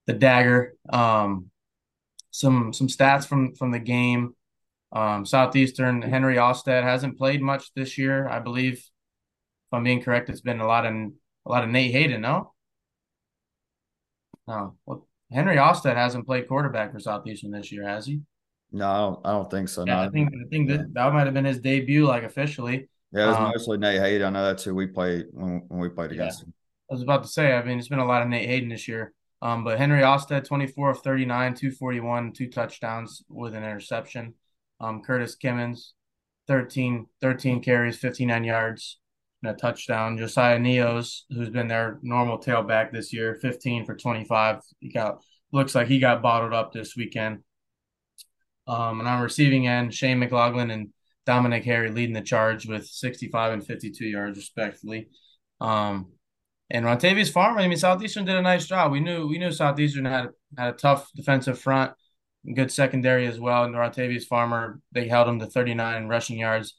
the 0.06 0.14
dagger. 0.14 0.76
Um, 0.90 1.50
some 2.32 2.74
some 2.74 2.88
stats 2.88 3.28
from 3.28 3.56
from 3.56 3.72
the 3.72 3.80
game. 3.80 4.36
Um, 4.92 5.26
Southeastern 5.26 6.02
Henry 6.02 6.36
Ostad 6.36 6.84
hasn't 6.84 7.18
played 7.18 7.42
much 7.42 7.74
this 7.74 7.98
year, 7.98 8.28
I 8.28 8.40
believe. 8.40 8.74
If 8.74 9.74
I'm 9.74 9.84
being 9.84 10.04
correct, 10.04 10.30
it's 10.30 10.42
been 10.42 10.60
a 10.60 10.68
lot 10.68 10.86
of 10.86 10.94
a 10.94 11.50
lot 11.50 11.64
of 11.64 11.70
Nate 11.70 11.92
Hayden. 11.92 12.22
No, 12.22 12.54
no. 14.48 14.76
Well, 14.86 15.08
Henry 15.32 15.56
Ostad 15.56 15.96
hasn't 15.96 16.26
played 16.26 16.48
quarterback 16.48 16.92
for 16.92 17.00
Southeastern 17.00 17.52
this 17.52 17.72
year, 17.72 17.88
has 17.88 18.06
he? 18.06 18.22
No, 18.72 18.88
I 18.90 18.98
don't, 18.98 19.20
I 19.26 19.32
don't 19.32 19.52
think 19.52 19.70
so. 19.70 19.84
Yeah, 19.86 19.96
no. 19.96 20.02
I 20.02 20.10
think 20.10 20.30
I 20.30 20.48
think 20.50 20.70
that, 20.70 20.94
that 20.94 21.14
might 21.14 21.26
have 21.26 21.34
been 21.34 21.46
his 21.46 21.60
debut, 21.60 22.06
like 22.06 22.24
officially. 22.24 22.90
Yeah, 23.14 23.26
it 23.26 23.28
was 23.28 23.38
um, 23.38 23.52
mostly 23.56 23.78
Nate 23.78 24.00
Hayden. 24.00 24.28
I 24.28 24.30
know 24.32 24.46
that's 24.46 24.64
who 24.64 24.74
we 24.74 24.88
played 24.88 25.28
when, 25.32 25.64
when 25.68 25.80
we 25.80 25.90
played 25.90 26.12
against 26.12 26.40
yeah. 26.40 26.46
him. 26.46 26.54
I 26.90 26.94
was 26.94 27.04
about 27.04 27.24
to 27.24 27.30
say, 27.30 27.54
I 27.54 27.64
mean, 27.64 27.78
it's 27.78 27.88
been 27.88 28.00
a 28.00 28.06
lot 28.06 28.24
of 28.24 28.28
Nate 28.28 28.48
Hayden 28.48 28.70
this 28.70 28.88
year. 28.88 29.14
Um, 29.42 29.64
but 29.64 29.78
Henry 29.78 30.02
Ostad, 30.02 30.46
24 30.46 30.92
of 30.92 31.00
39, 31.02 31.54
241, 31.54 32.32
two 32.32 32.48
touchdowns 32.48 33.24
with 33.30 33.54
an 33.54 33.64
interception. 33.64 34.36
Um, 34.80 35.02
Curtis 35.02 35.36
Kimmins, 35.36 35.92
13, 36.48 37.08
13 37.22 37.62
carries, 37.62 37.98
59 37.98 38.44
yards, 38.44 39.00
and 39.44 39.52
a 39.52 39.56
touchdown. 39.56 40.18
Josiah 40.18 40.60
Neos, 40.60 41.22
who's 41.30 41.50
been 41.50 41.68
their 41.68 42.00
normal 42.02 42.40
tailback 42.40 42.92
this 42.92 43.14
year, 43.14 43.36
15 43.42 43.86
for 43.86 43.96
25. 43.96 44.62
He 44.80 44.90
got 44.90 45.22
looks 45.52 45.76
like 45.76 45.88
he 45.88 46.00
got 46.00 46.22
bottled 46.22 46.54
up 46.54 46.74
this 46.74 46.96
weekend. 46.96 47.44
Um, 48.66 49.00
and 49.00 49.10
on 49.10 49.22
receiving 49.22 49.68
end, 49.68 49.94
Shane 49.94 50.20
McLaughlin 50.20 50.72
and 50.72 50.90
Dominic 51.26 51.64
Harry 51.64 51.90
leading 51.90 52.14
the 52.14 52.22
charge 52.22 52.68
with 52.68 52.86
65 52.86 53.54
and 53.54 53.66
52 53.66 54.06
yards 54.06 54.38
respectively. 54.38 55.10
Um, 55.62 56.12
and 56.70 56.86
Rontavious 56.86 57.32
Farmer, 57.32 57.60
I 57.60 57.68
mean, 57.68 57.78
Southeastern 57.78 58.26
did 58.26 58.36
a 58.36 58.42
nice 58.42 58.66
job. 58.66 58.92
We 58.92 59.00
knew 59.00 59.28
we 59.28 59.38
knew 59.38 59.52
Southeastern 59.52 60.06
had 60.06 60.30
had 60.58 60.74
a 60.74 60.78
tough 60.78 61.10
defensive 61.16 61.60
front, 61.60 61.94
good 62.56 62.72
secondary 62.72 63.28
as 63.28 63.40
well. 63.40 63.64
And 63.64 63.76
Rontavious 63.76 64.26
Farmer, 64.26 64.80
they 64.92 65.08
held 65.08 65.28
him 65.28 65.40
to 65.40 65.46
39 65.46 66.08
rushing 66.08 66.40
yards 66.40 66.76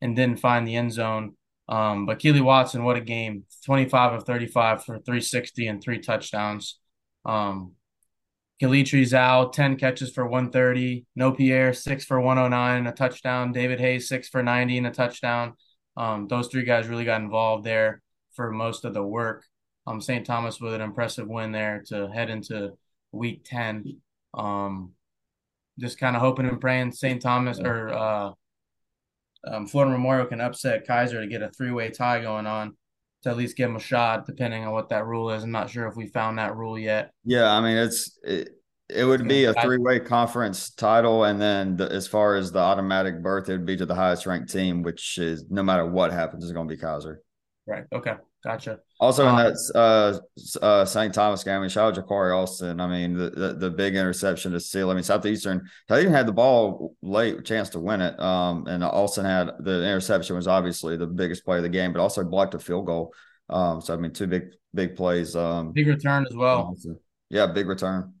and 0.00 0.14
didn't 0.14 0.40
find 0.40 0.66
the 0.66 0.76
end 0.76 0.92
zone. 0.92 1.34
Um, 1.68 2.06
but 2.06 2.18
Keely 2.18 2.40
Watson, 2.40 2.84
what 2.84 2.96
a 2.96 3.00
game! 3.00 3.44
25 3.64 4.12
of 4.14 4.24
35 4.24 4.84
for 4.84 4.98
360 4.98 5.66
and 5.66 5.82
three 5.82 6.00
touchdowns. 6.00 6.78
Um, 7.24 7.72
Kalitri 8.60 9.02
Zhao, 9.02 9.52
10 9.52 9.76
catches 9.76 10.10
for 10.10 10.26
130. 10.26 11.06
No 11.14 11.32
Pierre, 11.32 11.72
six 11.72 12.04
for 12.04 12.20
109 12.20 12.78
and 12.78 12.88
a 12.88 12.92
touchdown. 12.92 13.52
David 13.52 13.78
Hayes, 13.78 14.08
six 14.08 14.28
for 14.28 14.42
90 14.42 14.78
and 14.78 14.86
a 14.86 14.90
touchdown. 14.90 15.54
Um, 15.96 16.26
those 16.28 16.48
three 16.48 16.64
guys 16.64 16.88
really 16.88 17.04
got 17.04 17.20
involved 17.20 17.64
there 17.64 18.02
for 18.34 18.50
most 18.50 18.84
of 18.84 18.94
the 18.94 19.02
work. 19.02 19.44
Um, 19.86 20.00
St. 20.00 20.26
Thomas 20.26 20.60
with 20.60 20.74
an 20.74 20.80
impressive 20.80 21.28
win 21.28 21.52
there 21.52 21.82
to 21.88 22.08
head 22.08 22.30
into 22.30 22.72
week 23.12 23.42
10. 23.44 24.00
Um, 24.34 24.92
just 25.78 25.98
kind 25.98 26.16
of 26.16 26.22
hoping 26.22 26.46
and 26.46 26.60
praying 26.60 26.92
St. 26.92 27.22
Thomas 27.22 27.60
or 27.60 27.90
uh, 27.90 28.30
um, 29.46 29.66
Florida 29.66 29.92
Memorial 29.92 30.26
can 30.26 30.40
upset 30.40 30.86
Keiser 30.86 31.20
to 31.20 31.28
get 31.28 31.42
a 31.42 31.50
three 31.50 31.70
way 31.70 31.90
tie 31.90 32.20
going 32.20 32.46
on 32.46 32.76
to 33.22 33.30
at 33.30 33.36
least 33.36 33.56
give 33.56 33.68
them 33.68 33.76
a 33.76 33.80
shot, 33.80 34.26
depending 34.26 34.64
on 34.64 34.72
what 34.72 34.88
that 34.90 35.06
rule 35.06 35.30
is. 35.30 35.42
I'm 35.42 35.50
not 35.50 35.70
sure 35.70 35.86
if 35.86 35.96
we 35.96 36.06
found 36.06 36.38
that 36.38 36.56
rule 36.56 36.78
yet. 36.78 37.10
Yeah, 37.24 37.50
I 37.50 37.60
mean 37.60 37.76
it's 37.76 38.18
it, 38.22 38.50
it 38.88 39.04
would 39.04 39.28
be 39.28 39.44
a 39.44 39.54
three 39.54 39.78
way 39.78 40.00
conference 40.00 40.70
title, 40.70 41.24
and 41.24 41.40
then 41.40 41.76
the, 41.76 41.90
as 41.90 42.06
far 42.06 42.36
as 42.36 42.52
the 42.52 42.58
automatic 42.58 43.22
berth, 43.22 43.48
it 43.48 43.52
would 43.52 43.66
be 43.66 43.76
to 43.76 43.86
the 43.86 43.94
highest 43.94 44.26
ranked 44.26 44.50
team, 44.50 44.82
which 44.82 45.18
is 45.18 45.44
no 45.50 45.62
matter 45.62 45.86
what 45.86 46.12
happens, 46.12 46.44
is 46.44 46.52
going 46.52 46.68
to 46.68 46.74
be 46.74 46.80
Keiser. 46.80 47.16
Right. 47.66 47.84
Okay. 47.92 48.14
Gotcha. 48.48 48.78
Also 48.98 49.26
um, 49.26 49.38
in 49.38 49.44
that 49.44 49.72
uh, 49.74 50.64
uh, 50.64 50.84
St. 50.86 51.12
Thomas 51.12 51.44
game, 51.44 51.56
I 51.56 51.60
mean, 51.60 51.68
shout 51.68 51.98
out 51.98 52.02
Ja'Cory 52.02 52.34
Austin. 52.34 52.80
I 52.80 52.86
mean, 52.86 53.12
the, 53.12 53.28
the, 53.28 53.52
the 53.52 53.70
big 53.70 53.94
interception 53.94 54.52
to 54.52 54.60
seal. 54.60 54.90
I 54.90 54.94
mean, 54.94 55.02
Southeastern 55.02 55.68
they 55.86 56.00
even 56.00 56.14
had 56.14 56.24
the 56.24 56.32
ball 56.32 56.96
late, 57.02 57.44
chance 57.44 57.68
to 57.70 57.78
win 57.78 58.00
it. 58.00 58.18
Um, 58.18 58.66
and 58.66 58.82
Austin 58.82 59.26
had 59.26 59.50
the 59.60 59.84
interception 59.84 60.34
was 60.34 60.48
obviously 60.48 60.96
the 60.96 61.06
biggest 61.06 61.44
play 61.44 61.58
of 61.58 61.62
the 61.62 61.68
game, 61.68 61.92
but 61.92 62.00
also 62.00 62.24
blocked 62.24 62.54
a 62.54 62.58
field 62.58 62.86
goal. 62.86 63.12
Um, 63.50 63.82
so 63.82 63.92
I 63.92 63.98
mean, 63.98 64.14
two 64.14 64.26
big 64.26 64.44
big 64.72 64.96
plays. 64.96 65.36
Um, 65.36 65.72
big 65.72 65.86
return 65.86 66.24
as 66.26 66.34
well. 66.34 66.74
Yeah, 67.28 67.48
big 67.48 67.68
return 67.68 68.14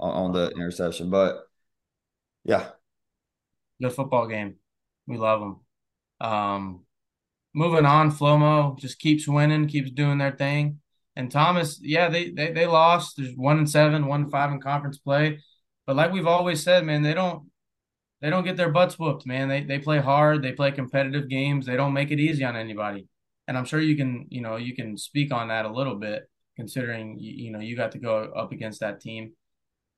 on, 0.00 0.10
on 0.10 0.32
the 0.32 0.50
interception. 0.50 1.10
But 1.10 1.44
yeah, 2.42 2.70
good 3.80 3.92
football 3.92 4.26
game. 4.26 4.56
We 5.06 5.16
love 5.16 5.38
them. 5.38 5.60
Um, 6.20 6.83
moving 7.54 7.86
on, 7.86 8.10
Flomo 8.10 8.78
just 8.78 8.98
keeps 8.98 9.26
winning, 9.28 9.68
keeps 9.68 9.90
doing 9.90 10.18
their 10.18 10.32
thing. 10.32 10.80
And 11.16 11.30
Thomas, 11.30 11.78
yeah, 11.80 12.08
they 12.08 12.30
they, 12.30 12.52
they 12.52 12.66
lost. 12.66 13.16
There's 13.16 13.34
one 13.36 13.58
and 13.58 13.70
seven, 13.70 14.06
one 14.06 14.22
and 14.22 14.30
five 14.30 14.50
in 14.50 14.60
conference 14.60 14.98
play. 14.98 15.40
But 15.86 15.96
like 15.96 16.12
we've 16.12 16.26
always 16.26 16.62
said, 16.62 16.84
man, 16.84 17.02
they 17.02 17.14
don't 17.14 17.50
they 18.20 18.30
don't 18.30 18.44
get 18.44 18.56
their 18.56 18.70
butts 18.70 18.98
whooped, 18.98 19.26
man. 19.26 19.48
They 19.48 19.62
they 19.62 19.78
play 19.78 20.00
hard, 20.00 20.42
they 20.42 20.52
play 20.52 20.72
competitive 20.72 21.28
games, 21.28 21.66
they 21.66 21.76
don't 21.76 21.92
make 21.92 22.10
it 22.10 22.18
easy 22.18 22.44
on 22.44 22.56
anybody. 22.56 23.06
And 23.46 23.56
I'm 23.56 23.64
sure 23.64 23.80
you 23.80 23.96
can, 23.96 24.26
you 24.30 24.40
know, 24.40 24.56
you 24.56 24.74
can 24.74 24.96
speak 24.96 25.32
on 25.32 25.48
that 25.48 25.66
a 25.66 25.72
little 25.72 25.96
bit, 25.96 26.28
considering 26.56 27.18
you, 27.18 27.44
you 27.44 27.50
know 27.52 27.60
you 27.60 27.76
got 27.76 27.92
to 27.92 27.98
go 27.98 28.32
up 28.36 28.52
against 28.52 28.80
that 28.80 29.00
team. 29.00 29.32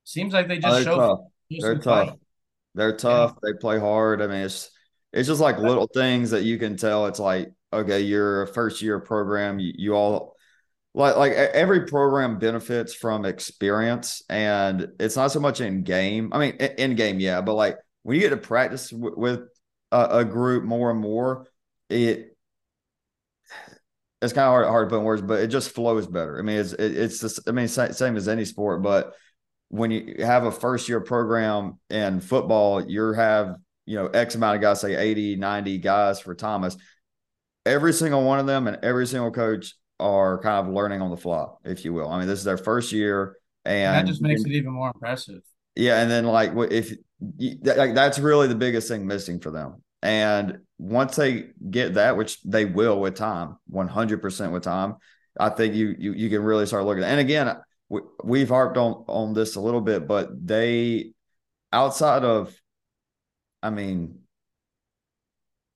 Seems 0.03 0.33
like 0.33 0.47
they 0.47 0.59
just 0.59 0.81
oh, 0.81 0.83
show 0.83 0.97
tough. 0.97 1.19
They're 1.49 1.77
tough. 1.79 2.15
They're 2.75 2.95
tough. 2.95 3.37
They 3.41 3.53
play 3.53 3.79
hard. 3.79 4.21
I 4.21 4.27
mean, 4.27 4.41
it's 4.41 4.69
it's 5.13 5.27
just 5.27 5.41
like 5.41 5.57
little 5.57 5.87
things 5.87 6.31
that 6.31 6.43
you 6.43 6.57
can 6.57 6.77
tell. 6.77 7.07
It's 7.07 7.19
like 7.19 7.49
okay, 7.73 8.01
you're 8.01 8.43
a 8.43 8.47
first 8.47 8.81
year 8.81 8.99
program. 8.99 9.59
You, 9.59 9.73
you 9.75 9.93
all 9.93 10.35
like 10.93 11.15
like 11.15 11.33
every 11.33 11.85
program 11.85 12.39
benefits 12.39 12.93
from 12.93 13.25
experience, 13.25 14.23
and 14.29 14.89
it's 14.99 15.15
not 15.15 15.31
so 15.31 15.39
much 15.39 15.61
in 15.61 15.83
game. 15.83 16.31
I 16.33 16.39
mean, 16.39 16.55
in 16.55 16.95
game, 16.95 17.19
yeah, 17.19 17.41
but 17.41 17.53
like 17.53 17.77
when 18.03 18.15
you 18.15 18.21
get 18.21 18.29
to 18.29 18.37
practice 18.37 18.89
w- 18.89 19.15
with 19.17 19.41
a, 19.91 20.19
a 20.19 20.25
group 20.25 20.63
more 20.63 20.91
and 20.91 20.99
more, 20.99 21.47
it 21.89 22.37
it's 24.21 24.33
kind 24.33 24.45
of 24.45 24.51
hard, 24.51 24.67
hard 24.67 24.89
to 24.89 24.93
put 24.93 24.99
in 24.99 25.05
words, 25.05 25.21
but 25.21 25.41
it 25.41 25.47
just 25.47 25.71
flows 25.71 26.07
better. 26.07 26.39
I 26.39 26.41
mean, 26.41 26.57
it's 26.57 26.73
it, 26.73 26.97
it's 26.97 27.19
just, 27.19 27.47
I 27.47 27.51
mean, 27.51 27.67
same 27.67 28.17
as 28.17 28.27
any 28.27 28.45
sport, 28.45 28.81
but 28.81 29.13
when 29.69 29.91
you 29.91 30.15
have 30.19 30.45
a 30.45 30.51
first 30.51 30.89
year 30.89 31.01
program 31.01 31.79
in 31.89 32.21
football, 32.21 32.89
you 32.89 33.13
have 33.13 33.57
you 33.87 33.95
know 33.95 34.07
X 34.07 34.35
amount 34.35 34.57
of 34.57 34.61
guys, 34.61 34.81
say 34.81 34.95
80, 34.95 35.37
90 35.37 35.77
guys 35.79 36.19
for 36.19 36.35
Thomas. 36.35 36.77
Every 37.65 37.93
single 37.93 38.23
one 38.23 38.39
of 38.39 38.45
them 38.45 38.67
and 38.67 38.77
every 38.83 39.07
single 39.07 39.31
coach 39.31 39.73
are 39.99 40.39
kind 40.39 40.67
of 40.67 40.73
learning 40.73 41.01
on 41.01 41.09
the 41.09 41.17
fly, 41.17 41.47
if 41.63 41.83
you 41.83 41.93
will. 41.93 42.07
I 42.07 42.19
mean, 42.19 42.27
this 42.27 42.39
is 42.39 42.45
their 42.45 42.57
first 42.57 42.91
year, 42.91 43.37
and 43.65 43.95
that 43.95 44.05
just 44.05 44.21
makes 44.21 44.41
it 44.43 44.51
even 44.51 44.73
more 44.73 44.91
impressive. 44.93 45.41
Yeah, 45.75 46.01
and 46.01 46.11
then 46.11 46.25
like 46.25 46.51
if 46.71 46.93
like 47.39 47.95
that's 47.95 48.19
really 48.19 48.47
the 48.47 48.55
biggest 48.55 48.87
thing 48.87 49.07
missing 49.07 49.39
for 49.39 49.51
them. 49.51 49.81
And 50.03 50.59
once 50.77 51.15
they 51.15 51.47
get 51.69 51.95
that, 51.95 52.17
which 52.17 52.41
they 52.43 52.65
will 52.65 52.99
with 52.99 53.15
time, 53.15 53.57
one 53.67 53.87
hundred 53.87 54.21
percent 54.21 54.51
with 54.51 54.63
time, 54.63 54.95
I 55.39 55.49
think 55.49 55.73
you 55.73 55.95
you 55.97 56.13
you 56.13 56.29
can 56.29 56.43
really 56.43 56.65
start 56.65 56.85
looking. 56.85 57.03
And 57.03 57.19
again, 57.19 57.55
we, 57.89 58.01
we've 58.23 58.49
harped 58.49 58.77
on 58.77 59.05
on 59.07 59.33
this 59.33 59.55
a 59.55 59.61
little 59.61 59.81
bit, 59.81 60.07
but 60.07 60.29
they 60.45 61.13
outside 61.71 62.23
of, 62.23 62.55
I 63.61 63.69
mean, 63.69 64.19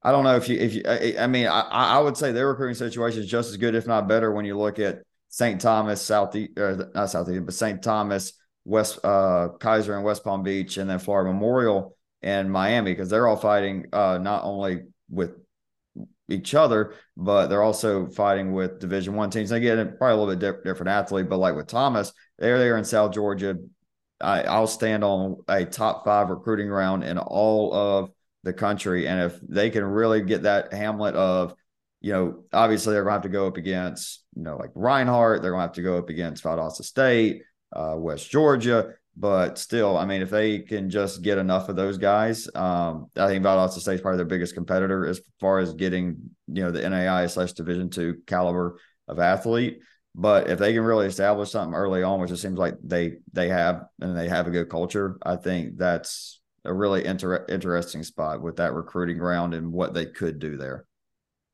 I 0.03 0.11
don't 0.11 0.23
know 0.23 0.35
if 0.35 0.49
you 0.49 0.57
if 0.57 0.73
you 0.73 0.83
I, 0.87 1.15
I 1.19 1.27
mean 1.27 1.47
I 1.47 1.61
I 1.61 1.99
would 1.99 2.17
say 2.17 2.31
their 2.31 2.47
recruiting 2.47 2.75
situation 2.75 3.21
is 3.21 3.29
just 3.29 3.49
as 3.49 3.57
good, 3.57 3.75
if 3.75 3.87
not 3.87 4.07
better, 4.07 4.31
when 4.31 4.45
you 4.45 4.57
look 4.57 4.79
at 4.79 5.03
St. 5.29 5.61
Thomas, 5.61 6.01
Southeast, 6.01 6.57
or 6.57 6.91
not 6.93 7.09
Southeast, 7.09 7.45
but 7.45 7.53
St. 7.53 7.81
Thomas, 7.81 8.33
West 8.65 8.99
uh, 9.03 9.49
Keiser 9.59 9.95
and 9.95 10.03
West 10.03 10.23
Palm 10.23 10.43
Beach, 10.43 10.77
and 10.77 10.89
then 10.89 10.99
Florida 10.99 11.31
Memorial 11.31 11.95
and 12.21 12.51
Miami 12.51 12.91
because 12.91 13.09
they're 13.09 13.27
all 13.27 13.37
fighting 13.37 13.85
uh, 13.93 14.17
not 14.21 14.43
only 14.43 14.83
with 15.09 15.35
each 16.29 16.55
other, 16.55 16.93
but 17.15 17.47
they're 17.47 17.63
also 17.63 18.07
fighting 18.07 18.53
with 18.53 18.79
Division 18.79 19.15
One 19.15 19.29
teams. 19.29 19.51
Again, 19.51 19.95
probably 19.97 20.13
a 20.13 20.17
little 20.17 20.35
bit 20.35 20.39
diff- 20.39 20.63
different 20.63 20.89
athlete, 20.89 21.29
but 21.29 21.37
like 21.37 21.55
with 21.55 21.67
Thomas, 21.67 22.11
they're 22.39 22.77
in 22.77 22.83
South 22.85 23.13
Georgia. 23.13 23.57
I, 24.21 24.43
I'll 24.43 24.67
stand 24.67 25.03
on 25.03 25.37
a 25.47 25.65
top 25.65 26.05
five 26.05 26.29
recruiting 26.29 26.69
round 26.69 27.03
in 27.03 27.17
all 27.17 27.73
of 27.73 28.11
the 28.43 28.53
country, 28.53 29.07
and 29.07 29.21
if 29.21 29.39
they 29.41 29.69
can 29.69 29.83
really 29.83 30.21
get 30.21 30.43
that 30.43 30.73
Hamlet 30.73 31.15
of 31.15 31.55
you 32.01 32.11
know, 32.11 32.43
obviously 32.51 32.93
they're 32.93 33.03
going 33.03 33.11
to 33.11 33.15
have 33.15 33.21
to 33.21 33.29
go 33.29 33.47
up 33.47 33.57
against, 33.57 34.25
you 34.35 34.41
know, 34.41 34.57
like 34.57 34.71
Reinhardt. 34.73 35.41
They're 35.41 35.51
going 35.51 35.59
to 35.59 35.67
have 35.67 35.73
to 35.73 35.83
go 35.83 35.97
up 35.97 36.09
against 36.09 36.43
Valdosta 36.43 36.83
State, 36.83 37.43
uh, 37.71 37.93
West 37.95 38.29
Georgia. 38.29 38.95
But 39.15 39.59
still, 39.59 39.97
I 39.97 40.05
mean, 40.05 40.21
if 40.21 40.29
they 40.29 40.59
can 40.59 40.89
just 40.89 41.21
get 41.21 41.37
enough 41.37 41.69
of 41.69 41.75
those 41.75 41.97
guys, 41.97 42.49
um, 42.55 43.07
I 43.15 43.27
think 43.27 43.43
Valdosta 43.45 43.79
State 43.79 43.95
is 43.95 44.01
probably 44.01 44.17
their 44.17 44.25
biggest 44.25 44.55
competitor 44.55 45.05
as 45.05 45.21
far 45.39 45.59
as 45.59 45.73
getting, 45.73 46.17
you 46.47 46.63
know, 46.63 46.71
the 46.71 46.89
NAI 46.89 47.27
slash 47.27 47.51
Division 47.51 47.89
two 47.89 48.21
caliber 48.25 48.79
of 49.07 49.19
athlete. 49.19 49.79
But 50.13 50.49
if 50.49 50.59
they 50.59 50.73
can 50.73 50.83
really 50.83 51.07
establish 51.07 51.51
something 51.51 51.73
early 51.73 52.03
on, 52.03 52.19
which 52.19 52.31
it 52.31 52.37
seems 52.37 52.57
like 52.57 52.75
they 52.83 53.17
they 53.31 53.49
have, 53.49 53.85
and 54.01 54.17
they 54.17 54.27
have 54.27 54.47
a 54.47 54.51
good 54.51 54.69
culture, 54.69 55.17
I 55.23 55.37
think 55.37 55.77
that's 55.77 56.41
a 56.65 56.73
really 56.73 57.05
inter- 57.05 57.45
interesting 57.49 58.03
spot 58.03 58.41
with 58.41 58.57
that 58.57 58.73
recruiting 58.73 59.17
ground 59.17 59.53
and 59.53 59.71
what 59.71 59.93
they 59.93 60.05
could 60.05 60.39
do 60.39 60.57
there. 60.57 60.85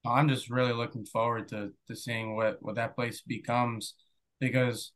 I'm 0.05 0.29
just 0.29 0.49
really 0.49 0.73
looking 0.73 1.05
forward 1.05 1.49
to 1.49 1.71
to 1.87 1.95
seeing 1.95 2.35
what 2.35 2.57
what 2.61 2.75
that 2.75 2.95
place 2.95 3.21
becomes 3.21 3.93
because 4.39 4.91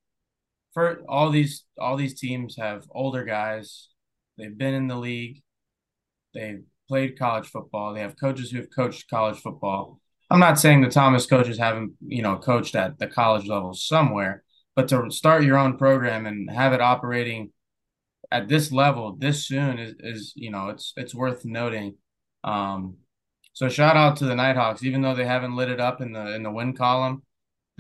for 0.73 1.01
all 1.07 1.29
these 1.29 1.65
all 1.79 1.97
these 1.97 2.19
teams 2.19 2.57
have 2.57 2.85
older 2.91 3.23
guys. 3.23 3.89
They've 4.37 4.57
been 4.57 4.73
in 4.73 4.87
the 4.87 4.95
league. 4.95 5.41
They've 6.33 6.63
played 6.87 7.19
college 7.19 7.47
football. 7.47 7.93
They 7.93 8.01
have 8.01 8.19
coaches 8.19 8.51
who 8.51 8.57
have 8.57 8.73
coached 8.73 9.09
college 9.09 9.39
football. 9.39 10.00
I'm 10.31 10.39
not 10.39 10.59
saying 10.59 10.81
the 10.81 10.89
Thomas 10.89 11.25
coaches 11.25 11.57
haven't, 11.57 11.93
you 12.07 12.21
know, 12.21 12.37
coached 12.37 12.75
at 12.75 12.97
the 12.97 13.07
college 13.07 13.47
level 13.47 13.73
somewhere, 13.73 14.43
but 14.75 14.87
to 14.89 15.11
start 15.11 15.43
your 15.43 15.57
own 15.57 15.77
program 15.77 16.25
and 16.25 16.49
have 16.49 16.73
it 16.73 16.81
operating 16.81 17.51
at 18.31 18.47
this 18.47 18.71
level 18.71 19.15
this 19.19 19.45
soon 19.45 19.77
is, 19.77 19.93
is 19.99 20.33
you 20.35 20.49
know, 20.49 20.69
it's 20.69 20.93
it's 20.95 21.13
worth 21.13 21.45
noting. 21.45 21.95
Um, 22.43 22.97
so 23.53 23.69
shout 23.69 23.97
out 23.97 24.17
to 24.17 24.25
the 24.25 24.35
Nighthawks, 24.35 24.83
even 24.83 25.01
though 25.01 25.13
they 25.13 25.25
haven't 25.25 25.55
lit 25.55 25.69
it 25.69 25.81
up 25.81 26.01
in 26.01 26.13
the 26.13 26.33
in 26.33 26.43
the 26.43 26.51
win 26.51 26.73
column 26.75 27.23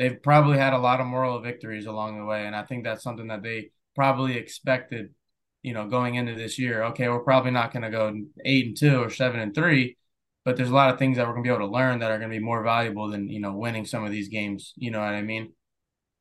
they've 0.01 0.21
probably 0.23 0.57
had 0.57 0.73
a 0.73 0.79
lot 0.79 0.99
of 0.99 1.05
moral 1.05 1.39
victories 1.41 1.85
along 1.85 2.17
the 2.17 2.25
way, 2.25 2.47
and 2.47 2.55
I 2.55 2.63
think 2.63 2.83
that's 2.83 3.03
something 3.03 3.27
that 3.27 3.43
they 3.43 3.69
probably 3.95 4.35
expected. 4.35 5.13
You 5.61 5.73
know, 5.75 5.87
going 5.87 6.15
into 6.15 6.33
this 6.33 6.57
year, 6.57 6.85
okay, 6.85 7.07
we're 7.07 7.19
probably 7.19 7.51
not 7.51 7.71
going 7.71 7.83
to 7.83 7.91
go 7.91 8.19
eight 8.43 8.65
and 8.65 8.77
two 8.77 8.99
or 8.99 9.11
seven 9.11 9.39
and 9.39 9.53
three, 9.53 9.95
but 10.43 10.57
there's 10.57 10.69
a 10.69 10.75
lot 10.75 10.91
of 10.91 10.99
things 10.99 11.17
that 11.17 11.27
we're 11.27 11.33
going 11.33 11.43
to 11.43 11.49
be 11.49 11.53
able 11.53 11.67
to 11.67 11.73
learn 11.73 11.99
that 11.99 12.11
are 12.11 12.17
going 12.17 12.29
to 12.29 12.37
be 12.37 12.43
more 12.43 12.63
valuable 12.63 13.09
than 13.09 13.29
you 13.29 13.39
know 13.39 13.53
winning 13.55 13.85
some 13.85 14.03
of 14.03 14.11
these 14.11 14.29
games. 14.29 14.73
You 14.75 14.91
know 14.91 14.99
what 14.99 15.13
I 15.13 15.21
mean? 15.21 15.53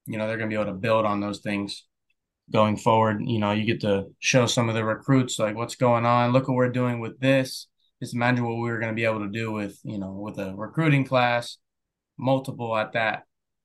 You 0.07 0.19
know, 0.19 0.27
they're 0.27 0.37
going 0.37 0.51
to 0.51 0.55
be 0.55 0.61
able 0.61 0.73
to 0.73 0.79
build 0.79 1.07
on 1.07 1.21
those 1.21 1.41
things 1.41 1.87
going 2.53 2.77
forward. 2.77 3.23
You 3.25 3.39
know, 3.39 3.53
you 3.53 3.65
get 3.65 3.81
to 3.83 4.07
show 4.19 4.47
some 4.47 4.69
of 4.69 4.75
the 4.75 4.85
recruits 4.85 5.39
like 5.39 5.57
what's 5.57 5.77
going 5.77 6.05
on. 6.05 6.33
Look 6.33 6.49
what 6.49 6.55
we're 6.55 6.71
doing 6.71 7.01
with 7.01 7.21
this. 7.21 7.69
Just 8.03 8.15
imagine 8.15 8.45
what 8.45 8.57
we 8.57 8.71
were 8.71 8.79
going 8.79 8.93
to 8.93 8.97
be 8.97 9.05
able 9.05 9.21
to 9.21 9.31
do 9.31 9.53
with 9.53 9.79
you 9.85 9.99
know 9.99 10.13
with 10.13 10.39
a 10.39 10.55
recruiting 10.55 11.05
class, 11.05 11.59
multiple 12.19 12.77
at 12.77 12.93
that. 12.93 13.25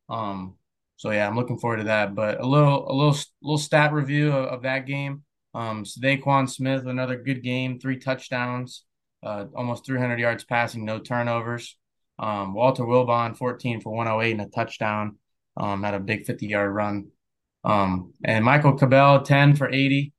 Um, 0.09 0.55
so 0.97 1.11
yeah, 1.11 1.27
I'm 1.27 1.35
looking 1.35 1.57
forward 1.57 1.77
to 1.77 1.83
that. 1.85 2.15
But 2.15 2.39
a 2.39 2.47
little, 2.47 2.89
a 2.89 2.93
little, 2.93 3.17
little 3.41 3.57
stat 3.57 3.91
review 3.91 4.31
of, 4.31 4.45
of 4.45 4.61
that 4.63 4.85
game. 4.85 5.23
Um, 5.53 5.83
Saquon 5.85 6.49
Smith, 6.49 6.85
another 6.85 7.15
good 7.15 7.41
game, 7.41 7.79
three 7.79 7.97
touchdowns, 7.97 8.83
uh, 9.23 9.45
almost 9.55 9.85
300 9.85 10.19
yards 10.19 10.43
passing, 10.43 10.85
no 10.85 10.99
turnovers. 10.99 11.77
Um, 12.17 12.53
Walter 12.53 12.83
Wilbon, 12.83 13.35
14 13.35 13.81
for 13.81 13.91
108 13.91 14.31
and 14.31 14.41
a 14.41 14.45
touchdown. 14.45 15.17
Um, 15.57 15.83
had 15.83 15.93
a 15.93 15.99
big 15.99 16.25
50 16.25 16.47
yard 16.47 16.73
run. 16.73 17.07
Um, 17.63 18.13
and 18.23 18.45
Michael 18.45 18.73
Cabell, 18.73 19.23
10 19.23 19.55
for 19.55 19.69
80. 19.69 20.13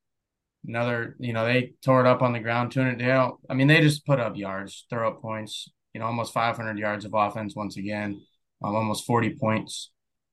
Another, 0.67 1.17
you 1.21 1.33
know, 1.33 1.45
they 1.45 1.75
tore 1.85 2.01
it 2.01 2.09
up 2.09 2.23
on 2.23 2.33
the 2.33 2.41
ground. 2.41 2.73
200. 2.73 2.99
They 2.99 3.07
don't, 3.07 3.37
I 3.49 3.55
mean, 3.55 3.69
they 3.69 3.81
just 3.81 4.05
put 4.05 4.19
up 4.19 4.37
yards, 4.37 4.85
throw 4.91 5.09
up 5.09 5.23
points. 5.23 5.71
You 5.95 6.01
know, 6.01 6.07
almost 6.07 6.35
500 6.35 6.79
yards 6.79 7.05
of 7.05 7.15
offense 7.15 7.55
once 7.55 7.77
again 7.77 8.21
um, 8.63 8.75
almost 8.75 9.07
40 9.07 9.37
points. 9.37 9.91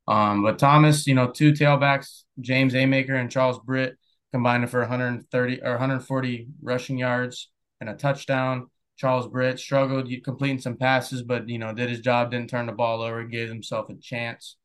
Um, 0.07 0.43
but 0.43 0.59
Thomas, 0.59 1.07
you 1.07 1.15
know, 1.15 1.29
two 1.29 1.53
tailbacks, 1.53 2.23
James 2.39 2.73
Amaker 2.73 3.19
and 3.19 3.31
Charles 3.31 3.59
Britt 3.59 3.97
combined 4.31 4.69
for 4.69 4.79
130 4.79 5.61
or 5.61 5.71
140 5.71 6.47
rushing 6.61 6.97
yards 6.97 7.49
and 7.83 7.89
a 7.89 7.99
touchdown. 7.99 8.67
Charles 8.95 9.27
Britt 9.27 9.59
struggled 9.59 10.09
completing 10.23 10.59
some 10.59 10.77
passes, 10.77 11.21
but 11.23 11.49
you 11.49 11.57
know, 11.57 11.73
did 11.73 11.89
his 11.89 11.99
job, 11.99 12.31
didn't 12.31 12.49
turn 12.49 12.67
the 12.67 12.71
ball 12.71 13.01
over, 13.01 13.23
gave 13.23 13.49
himself 13.49 13.89
a 13.89 13.95
chance. 13.95 14.55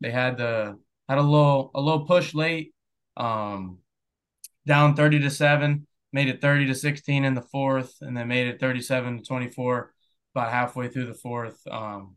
They 0.00 0.10
had 0.10 0.38
the 0.38 0.78
had 1.08 1.18
a 1.18 1.22
little 1.22 1.70
a 1.74 1.80
little 1.80 2.06
push 2.06 2.34
late, 2.34 2.74
um, 3.16 3.78
down 4.66 4.94
30 4.94 5.20
to 5.20 5.30
7, 5.30 5.86
made 6.12 6.28
it 6.28 6.40
30 6.40 6.66
to 6.66 6.74
16 6.74 7.24
in 7.24 7.34
the 7.34 7.42
fourth, 7.42 7.94
and 8.00 8.16
then 8.16 8.28
made 8.28 8.46
it 8.46 8.60
37 8.60 9.18
to 9.18 9.24
24 9.24 9.92
about 10.34 10.52
halfway 10.52 10.88
through 10.88 11.06
the 11.06 11.14
fourth. 11.14 11.58
Um, 11.70 12.16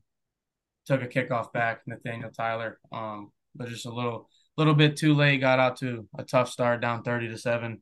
took 0.85 1.01
a 1.01 1.07
kickoff 1.07 1.51
back, 1.53 1.81
Nathaniel 1.87 2.31
Tyler. 2.31 2.79
Um, 2.91 3.31
but 3.55 3.69
just 3.69 3.85
a 3.85 3.93
little 3.93 4.29
little 4.57 4.75
bit 4.75 4.97
too 4.97 5.13
late. 5.13 5.41
Got 5.41 5.59
out 5.59 5.77
to 5.77 6.07
a 6.17 6.23
tough 6.23 6.49
start, 6.49 6.81
down 6.81 7.03
thirty 7.03 7.27
to 7.29 7.37
seven. 7.37 7.81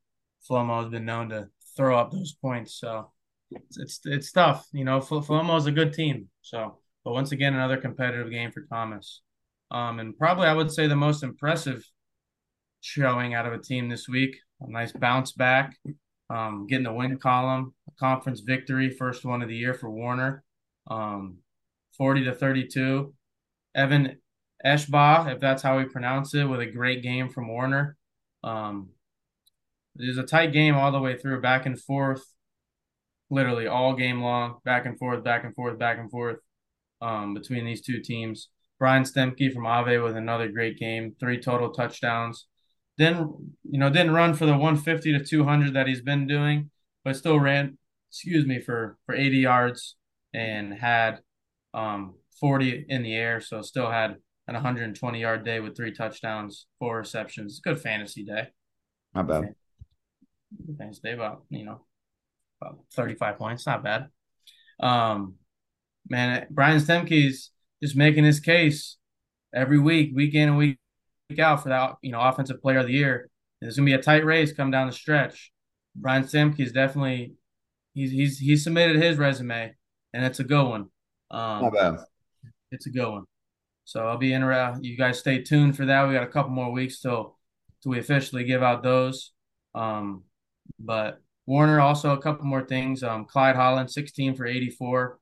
Flomo 0.49 0.83
has 0.83 0.91
been 0.91 1.05
known 1.05 1.29
to 1.29 1.49
throw 1.75 1.97
up 1.97 2.11
those 2.11 2.33
points, 2.33 2.75
so 2.79 3.11
it's 3.51 3.77
it's, 3.77 3.99
it's 4.05 4.31
tough. 4.31 4.67
You 4.71 4.85
know, 4.85 4.99
Flomo 4.99 5.57
is 5.57 5.65
a 5.65 5.71
good 5.71 5.93
team. 5.93 6.29
So, 6.41 6.77
but 7.03 7.13
once 7.13 7.31
again, 7.31 7.53
another 7.53 7.77
competitive 7.77 8.31
game 8.31 8.51
for 8.51 8.61
Thomas. 8.61 9.21
Um, 9.71 9.99
and 9.99 10.17
probably 10.17 10.47
I 10.47 10.53
would 10.53 10.71
say 10.71 10.87
the 10.87 10.95
most 10.95 11.23
impressive 11.23 11.83
showing 12.81 13.33
out 13.33 13.45
of 13.45 13.53
a 13.53 13.59
team 13.59 13.89
this 13.89 14.07
week. 14.07 14.37
A 14.61 14.71
nice 14.71 14.91
bounce 14.91 15.31
back, 15.31 15.75
um, 16.29 16.65
getting 16.67 16.85
the 16.85 16.93
win 16.93 17.17
column, 17.17 17.73
a 17.89 17.91
conference 17.99 18.39
victory, 18.39 18.89
first 18.89 19.25
one 19.25 19.41
of 19.41 19.49
the 19.49 19.55
year 19.55 19.73
for 19.73 19.89
Warner. 19.89 20.43
Um, 20.89 21.39
40 21.97 22.25
to 22.25 22.33
32. 22.33 23.13
Evan 23.73 24.17
Eshbaugh, 24.65 25.33
if 25.33 25.39
that's 25.39 25.63
how 25.63 25.77
we 25.77 25.85
pronounce 25.85 26.33
it, 26.33 26.45
with 26.45 26.61
a 26.61 26.65
great 26.65 27.03
game 27.03 27.29
from 27.29 27.47
Warner. 27.47 27.97
Um, 28.43 28.89
it 29.97 30.07
was 30.07 30.17
a 30.17 30.23
tight 30.23 30.51
game 30.51 30.75
all 30.75 30.91
the 30.91 30.99
way 30.99 31.17
through, 31.17 31.41
back 31.41 31.65
and 31.65 31.79
forth, 31.79 32.23
literally 33.29 33.67
all 33.67 33.95
game 33.95 34.21
long, 34.21 34.57
back 34.63 34.85
and 34.85 34.97
forth, 34.97 35.23
back 35.23 35.43
and 35.43 35.55
forth, 35.55 35.79
back 35.79 35.97
and 35.97 36.11
forth 36.11 36.39
um, 37.01 37.33
between 37.33 37.65
these 37.65 37.81
two 37.81 38.01
teams. 38.01 38.49
Brian 38.77 39.03
Stemke 39.03 39.53
from 39.53 39.65
Ave 39.65 39.97
with 39.99 40.17
another 40.17 40.49
great 40.49 40.77
game, 40.77 41.15
three 41.19 41.39
total 41.39 41.69
touchdowns. 41.71 42.47
Didn't 42.97 43.55
you 43.63 43.79
know? 43.79 43.89
Didn't 43.89 44.13
run 44.13 44.33
for 44.33 44.45
the 44.45 44.53
150 44.53 45.17
to 45.17 45.23
200 45.23 45.73
that 45.73 45.87
he's 45.87 46.01
been 46.01 46.27
doing, 46.27 46.71
but 47.03 47.15
still 47.15 47.39
ran. 47.39 47.77
Excuse 48.09 48.45
me 48.45 48.61
for 48.61 48.97
for 49.05 49.15
80 49.15 49.37
yards 49.37 49.95
and 50.33 50.73
had 50.73 51.19
um, 51.73 52.15
40 52.39 52.85
in 52.87 53.03
the 53.03 53.13
air, 53.13 53.41
so 53.41 53.61
still 53.61 53.89
had 53.89 54.17
an 54.47 54.53
120 54.53 55.19
yard 55.19 55.43
day 55.43 55.59
with 55.59 55.75
three 55.75 55.93
touchdowns, 55.93 56.67
four 56.79 56.97
receptions. 56.97 57.59
Good 57.59 57.81
fantasy 57.81 58.23
day. 58.23 58.49
Not 59.13 59.27
bad. 59.27 59.55
Fantasy 60.77 61.01
day 61.03 61.13
about 61.13 61.43
you 61.49 61.65
know 61.65 61.81
about 62.61 62.79
35 62.93 63.37
points. 63.37 63.65
Not 63.65 63.83
bad. 63.83 64.07
Um, 64.79 65.35
man, 66.09 66.47
Brian 66.49 66.79
Stemke's 66.79 67.51
just 67.81 67.95
making 67.95 68.23
his 68.23 68.39
case 68.39 68.97
every 69.53 69.79
week, 69.79 70.11
week 70.13 70.33
in 70.33 70.49
and 70.49 70.57
week 70.57 70.77
out 71.39 71.63
for 71.63 71.69
that, 71.69 71.95
you 72.01 72.11
know, 72.11 72.19
offensive 72.21 72.61
player 72.61 72.79
of 72.79 72.87
the 72.87 72.93
year. 72.93 73.29
There's 73.61 73.77
gonna 73.77 73.85
be 73.85 73.93
a 73.93 74.01
tight 74.01 74.25
race 74.25 74.53
come 74.53 74.71
down 74.71 74.87
the 74.87 74.93
stretch. 74.93 75.51
Brian 75.95 76.23
Stemke 76.23 76.59
is 76.59 76.71
definitely 76.71 77.33
he's 77.93 78.11
he's 78.11 78.37
he 78.37 78.57
submitted 78.57 79.01
his 79.01 79.17
resume 79.17 79.73
and 80.13 80.25
it's 80.25 80.39
a 80.39 80.43
good 80.43 80.67
one. 80.67 80.87
Um, 81.31 81.63
Not 81.63 81.73
bad. 81.73 81.95
It's 82.71 82.85
a 82.87 82.91
good 82.91 83.09
one. 83.09 83.23
So 83.85 84.07
I'll 84.07 84.17
be 84.17 84.33
interested. 84.33 84.85
You 84.85 84.97
guys 84.97 85.19
stay 85.19 85.41
tuned 85.41 85.77
for 85.77 85.85
that. 85.85 86.07
We 86.07 86.13
got 86.13 86.23
a 86.23 86.27
couple 86.27 86.51
more 86.51 86.71
weeks 86.71 87.01
till 87.01 87.37
till 87.81 87.91
we 87.91 87.99
officially 87.99 88.43
give 88.43 88.63
out 88.63 88.83
those. 88.83 89.31
Um, 89.73 90.23
but 90.79 91.21
Warner 91.45 91.79
also 91.79 92.13
a 92.13 92.21
couple 92.21 92.45
more 92.45 92.63
things. 92.63 93.03
Um, 93.03 93.25
Clyde 93.25 93.55
Holland, 93.55 93.91
16 93.91 94.35
for 94.35 94.45
84 94.45 95.19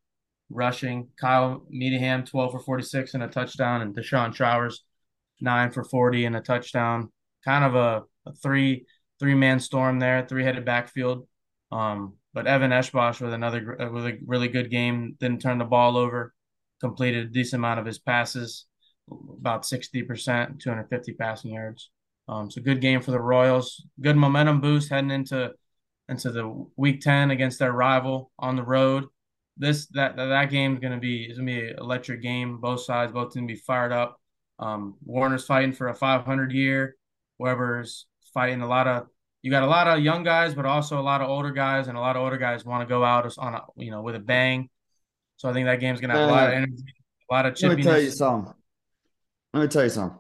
rushing. 0.50 1.10
Kyle 1.20 1.66
Meadham, 1.70 2.26
12 2.26 2.52
for 2.52 2.60
46 2.60 3.14
and 3.14 3.24
a 3.24 3.28
touchdown, 3.28 3.82
and 3.82 3.96
Deshaun 3.96 4.34
Showers, 4.34 4.84
nine 5.42 5.72
for 5.72 5.84
40 5.84 6.26
and 6.26 6.36
a 6.36 6.42
touchdown. 6.42 7.12
Kind 7.44 7.66
of 7.66 7.76
a, 7.76 8.04
a 8.26 8.34
three 8.34 8.86
three 9.20 9.36
man 9.36 9.60
storm 9.60 10.00
there, 10.00 10.26
three 10.28 10.44
headed 10.44 10.66
backfield. 10.66 11.28
Um, 11.72 12.16
but 12.34 12.48
Evan 12.48 12.72
Eschbosch 12.72 13.22
with 13.22 13.34
another 13.34 13.78
with 13.92 14.06
a 14.06 14.18
really 14.26 14.48
good 14.48 14.70
game, 14.70 15.16
didn't 15.20 15.42
turn 15.42 15.60
the 15.60 15.66
ball 15.66 15.98
over, 15.98 16.34
completed 16.82 17.28
a 17.28 17.30
decent 17.30 17.60
amount 17.60 17.80
of 17.80 17.86
his 17.86 18.00
passes, 18.00 18.66
about 19.10 19.64
60%, 19.64 20.60
250 20.60 21.14
passing 21.14 21.54
yards. 21.54 21.90
Um, 22.28 22.50
a 22.56 22.60
good 22.60 22.82
game 22.82 23.02
for 23.02 23.12
the 23.12 23.20
Royals. 23.20 23.86
Good 24.00 24.16
momentum 24.16 24.62
boost 24.62 24.90
heading 24.90 25.12
into 25.12 25.52
into 26.10 26.32
the 26.32 26.68
week 26.76 27.02
10 27.02 27.32
against 27.32 27.60
their 27.60 27.72
rival 27.72 28.32
on 28.40 28.56
the 28.56 28.64
road. 28.64 29.06
This 29.58 29.88
that 29.88 30.16
that 30.16 30.50
game 30.50 30.74
is 30.74 30.80
gonna 30.80 31.00
be 31.00 31.26
is 31.26 31.38
gonna 31.38 31.52
be 31.52 31.70
an 31.70 31.76
electric 31.78 32.22
game. 32.22 32.60
Both 32.60 32.82
sides, 32.82 33.12
both 33.12 33.34
gonna 33.34 33.46
be 33.46 33.56
fired 33.56 33.92
up. 33.92 34.20
Um, 34.58 34.96
Warner's 35.04 35.46
fighting 35.46 35.74
for 35.74 35.90
a 35.90 35.96
500 35.96 36.52
year. 36.52 36.96
Webber's 37.38 38.08
fighting 38.34 38.62
a 38.62 38.68
lot 38.68 38.88
of. 38.88 39.08
You 39.42 39.52
got 39.52 39.64
a 39.64 39.68
lot 39.68 39.88
of 39.88 40.00
young 40.00 40.24
guys, 40.24 40.54
but 40.54 40.66
also 40.66 41.00
a 41.00 41.04
lot 41.04 41.22
of 41.22 41.30
older 41.30 41.52
guys, 41.52 41.88
and 41.88 41.98
a 41.98 42.00
lot 42.02 42.16
of 42.16 42.22
older 42.22 42.38
guys 42.38 42.64
want 42.64 42.88
to 42.88 42.92
go 42.92 43.04
out 43.04 43.32
on 43.38 43.56
a 43.56 43.62
you 43.76 43.92
know 43.92 44.02
with 44.02 44.16
a 44.16 44.20
bang. 44.20 44.70
So 45.38 45.50
I 45.50 45.54
think 45.54 45.66
that 45.66 45.80
game's 45.80 46.00
gonna 46.00 46.18
have 46.18 46.30
a 46.30 46.32
lot 46.32 46.48
of 46.48 46.54
energy, 46.54 46.84
a 47.30 47.34
lot 47.34 47.46
of 47.46 47.54
chippiness. 47.54 47.68
Let 47.70 47.78
me 47.78 47.84
tell 47.84 48.00
you 48.00 48.12
something. 48.12 48.54
Let 49.54 49.62
me 49.62 49.68
tell 49.68 49.84
you 49.84 49.90
something. 49.90 50.20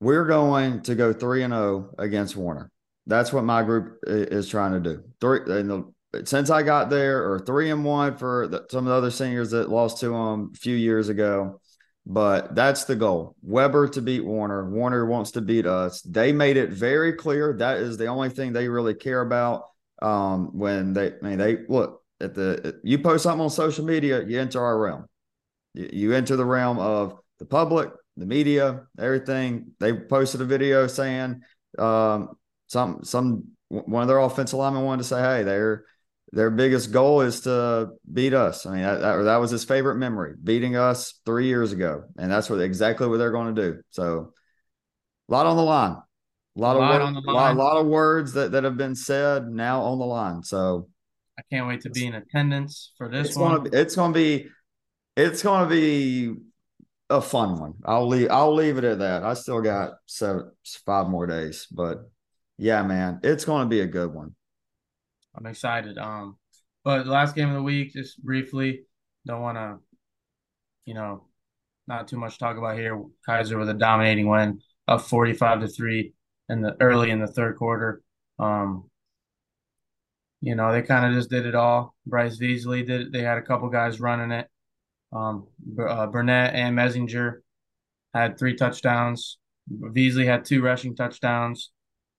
We're 0.00 0.26
going 0.26 0.82
to 0.82 0.94
go 0.94 1.12
three 1.12 1.42
and 1.42 1.52
zero 1.52 1.94
against 1.98 2.36
Warner. 2.36 2.70
That's 3.06 3.32
what 3.32 3.44
my 3.44 3.62
group 3.62 3.98
is 4.06 4.48
trying 4.48 4.72
to 4.72 4.80
do. 4.80 5.02
Three 5.20 5.40
the, 5.44 5.92
since 6.24 6.50
I 6.50 6.62
got 6.62 6.88
there, 6.90 7.30
or 7.30 7.38
three 7.40 7.70
and 7.70 7.84
one 7.84 8.16
for 8.16 8.48
the, 8.48 8.66
some 8.70 8.86
of 8.86 8.90
the 8.90 8.94
other 8.94 9.10
seniors 9.10 9.50
that 9.50 9.68
lost 9.68 10.00
to 10.00 10.08
them 10.08 10.52
a 10.54 10.56
few 10.56 10.76
years 10.76 11.08
ago. 11.08 11.60
But 12.06 12.54
that's 12.54 12.84
the 12.84 12.96
goal. 12.96 13.36
Webber 13.42 13.86
to 13.88 14.00
beat 14.00 14.24
Warner. 14.24 14.70
Warner 14.70 15.04
wants 15.04 15.32
to 15.32 15.42
beat 15.42 15.66
us. 15.66 16.00
They 16.00 16.32
made 16.32 16.56
it 16.56 16.70
very 16.70 17.12
clear 17.12 17.54
that 17.58 17.78
is 17.78 17.98
the 17.98 18.06
only 18.06 18.30
thing 18.30 18.52
they 18.52 18.68
really 18.68 18.94
care 18.94 19.20
about. 19.20 19.64
Um, 20.00 20.56
when 20.56 20.94
they, 20.94 21.12
I 21.12 21.26
mean, 21.26 21.38
they 21.38 21.58
look 21.68 22.02
at 22.20 22.34
the 22.34 22.80
you 22.82 22.98
post 22.98 23.24
something 23.24 23.42
on 23.42 23.50
social 23.50 23.84
media, 23.84 24.24
you 24.24 24.40
enter 24.40 24.64
our 24.64 24.78
realm. 24.78 25.06
You, 25.74 25.90
you 25.92 26.12
enter 26.14 26.36
the 26.36 26.46
realm 26.46 26.78
of 26.78 27.18
the 27.38 27.44
public, 27.44 27.90
the 28.18 28.26
media, 28.26 28.86
everything. 28.98 29.72
They 29.78 29.92
posted 29.92 30.40
a 30.40 30.44
video 30.44 30.86
saying 30.86 31.42
um, 31.78 32.30
some 32.66 33.00
some 33.04 33.44
one 33.68 34.02
of 34.02 34.08
their 34.08 34.18
offensive 34.18 34.58
linemen 34.58 34.84
wanted 34.84 35.02
to 35.02 35.08
say, 35.08 35.20
"Hey, 35.20 35.42
their 35.44 35.84
their 36.32 36.50
biggest 36.50 36.92
goal 36.92 37.20
is 37.20 37.42
to 37.42 37.90
beat 38.12 38.34
us." 38.34 38.66
I 38.66 38.72
mean, 38.72 38.82
that, 38.82 39.00
that, 39.00 39.22
that 39.22 39.36
was 39.36 39.50
his 39.50 39.64
favorite 39.64 39.96
memory, 39.96 40.34
beating 40.42 40.76
us 40.76 41.20
three 41.24 41.46
years 41.46 41.72
ago, 41.72 42.04
and 42.18 42.30
that's 42.30 42.50
what 42.50 42.60
exactly 42.60 43.06
what 43.06 43.18
they're 43.18 43.30
going 43.30 43.54
to 43.54 43.62
do. 43.62 43.80
So, 43.90 44.32
a 45.28 45.32
lot 45.32 45.46
on 45.46 45.56
the 45.56 45.62
line, 45.62 45.96
a 46.56 46.60
lot, 46.60 46.76
a 46.76 46.78
lot 46.78 47.00
of 47.00 47.14
words, 47.14 47.26
a 47.26 47.30
lot, 47.30 47.56
lot, 47.56 47.76
of 47.76 47.86
words 47.86 48.32
that 48.32 48.52
that 48.52 48.64
have 48.64 48.76
been 48.76 48.94
said 48.94 49.48
now 49.48 49.82
on 49.82 49.98
the 49.98 50.06
line. 50.06 50.42
So, 50.42 50.88
I 51.38 51.42
can't 51.50 51.68
wait 51.68 51.82
to 51.82 51.90
be 51.90 52.06
in 52.06 52.14
attendance 52.14 52.92
for 52.98 53.08
this 53.08 53.28
it's 53.28 53.36
one. 53.36 53.56
Gonna 53.58 53.70
be, 53.70 53.76
it's 53.76 53.94
going 53.94 54.12
to 54.12 54.18
be 54.18 54.48
it's 55.16 55.42
going 55.42 55.68
to 55.68 55.74
be 55.74 56.36
a 57.10 57.20
fun 57.20 57.58
one. 57.58 57.74
I'll 57.84 58.06
leave. 58.06 58.30
I'll 58.30 58.54
leave 58.54 58.78
it 58.78 58.84
at 58.84 58.98
that. 58.98 59.22
I 59.22 59.34
still 59.34 59.60
got 59.60 59.94
seven, 60.06 60.50
five 60.84 61.08
more 61.08 61.26
days, 61.26 61.66
but 61.70 62.10
yeah, 62.58 62.82
man, 62.82 63.20
it's 63.22 63.44
going 63.44 63.64
to 63.64 63.68
be 63.68 63.80
a 63.80 63.86
good 63.86 64.12
one. 64.12 64.34
I'm 65.34 65.46
excited. 65.46 65.96
Um, 65.98 66.36
but 66.84 67.06
last 67.06 67.34
game 67.34 67.48
of 67.48 67.54
the 67.54 67.62
week, 67.62 67.92
just 67.92 68.22
briefly, 68.22 68.82
don't 69.26 69.40
want 69.40 69.56
to, 69.56 69.78
you 70.84 70.94
know, 70.94 71.24
not 71.86 72.08
too 72.08 72.16
much 72.16 72.38
talk 72.38 72.56
about 72.56 72.76
here. 72.76 73.02
Keiser 73.26 73.58
with 73.58 73.68
a 73.68 73.74
dominating 73.74 74.28
win, 74.28 74.60
up 74.86 75.02
45 75.02 75.60
to 75.60 75.68
three 75.68 76.14
in 76.48 76.60
the 76.60 76.76
early 76.80 77.10
in 77.10 77.20
the 77.20 77.26
third 77.26 77.56
quarter. 77.56 78.02
Um, 78.38 78.90
you 80.40 80.54
know, 80.54 80.72
they 80.72 80.82
kind 80.82 81.06
of 81.06 81.12
just 81.14 81.30
did 81.30 81.46
it 81.46 81.54
all. 81.54 81.94
Bryce 82.06 82.36
Beasley 82.36 82.82
did. 82.82 83.00
It. 83.00 83.12
They 83.12 83.22
had 83.22 83.38
a 83.38 83.42
couple 83.42 83.68
guys 83.70 84.00
running 84.00 84.30
it. 84.30 84.48
Um, 85.12 85.46
uh, 85.78 86.06
Burnett 86.06 86.54
and 86.54 86.76
Messinger 86.76 87.42
had 88.14 88.38
three 88.38 88.54
touchdowns. 88.54 89.38
Beasley 89.92 90.26
had 90.26 90.44
two 90.44 90.62
rushing 90.62 90.96
touchdowns. 90.96 91.70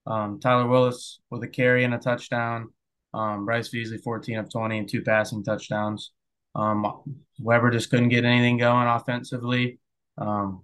Um, 0.05 0.39
Tyler 0.39 0.67
Willis 0.67 1.19
with 1.29 1.43
a 1.43 1.47
carry 1.47 1.83
and 1.83 1.93
a 1.93 1.97
touchdown. 1.97 2.69
Um, 3.13 3.45
Bryce 3.45 3.69
Beasley 3.69 3.97
14 3.97 4.37
of 4.37 4.51
20 4.51 4.77
and 4.77 4.89
two 4.89 5.01
passing 5.01 5.43
touchdowns. 5.43 6.11
Um, 6.55 7.03
Webber 7.39 7.71
just 7.71 7.89
couldn't 7.89 8.09
get 8.09 8.25
anything 8.25 8.57
going 8.57 8.87
offensively. 8.87 9.79
Um, 10.17 10.63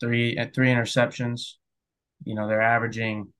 three 0.00 0.36
at 0.36 0.54
three 0.54 0.68
interceptions. 0.68 1.54
You 2.24 2.34
know, 2.34 2.48
they're 2.48 2.62
averaging 2.62 3.32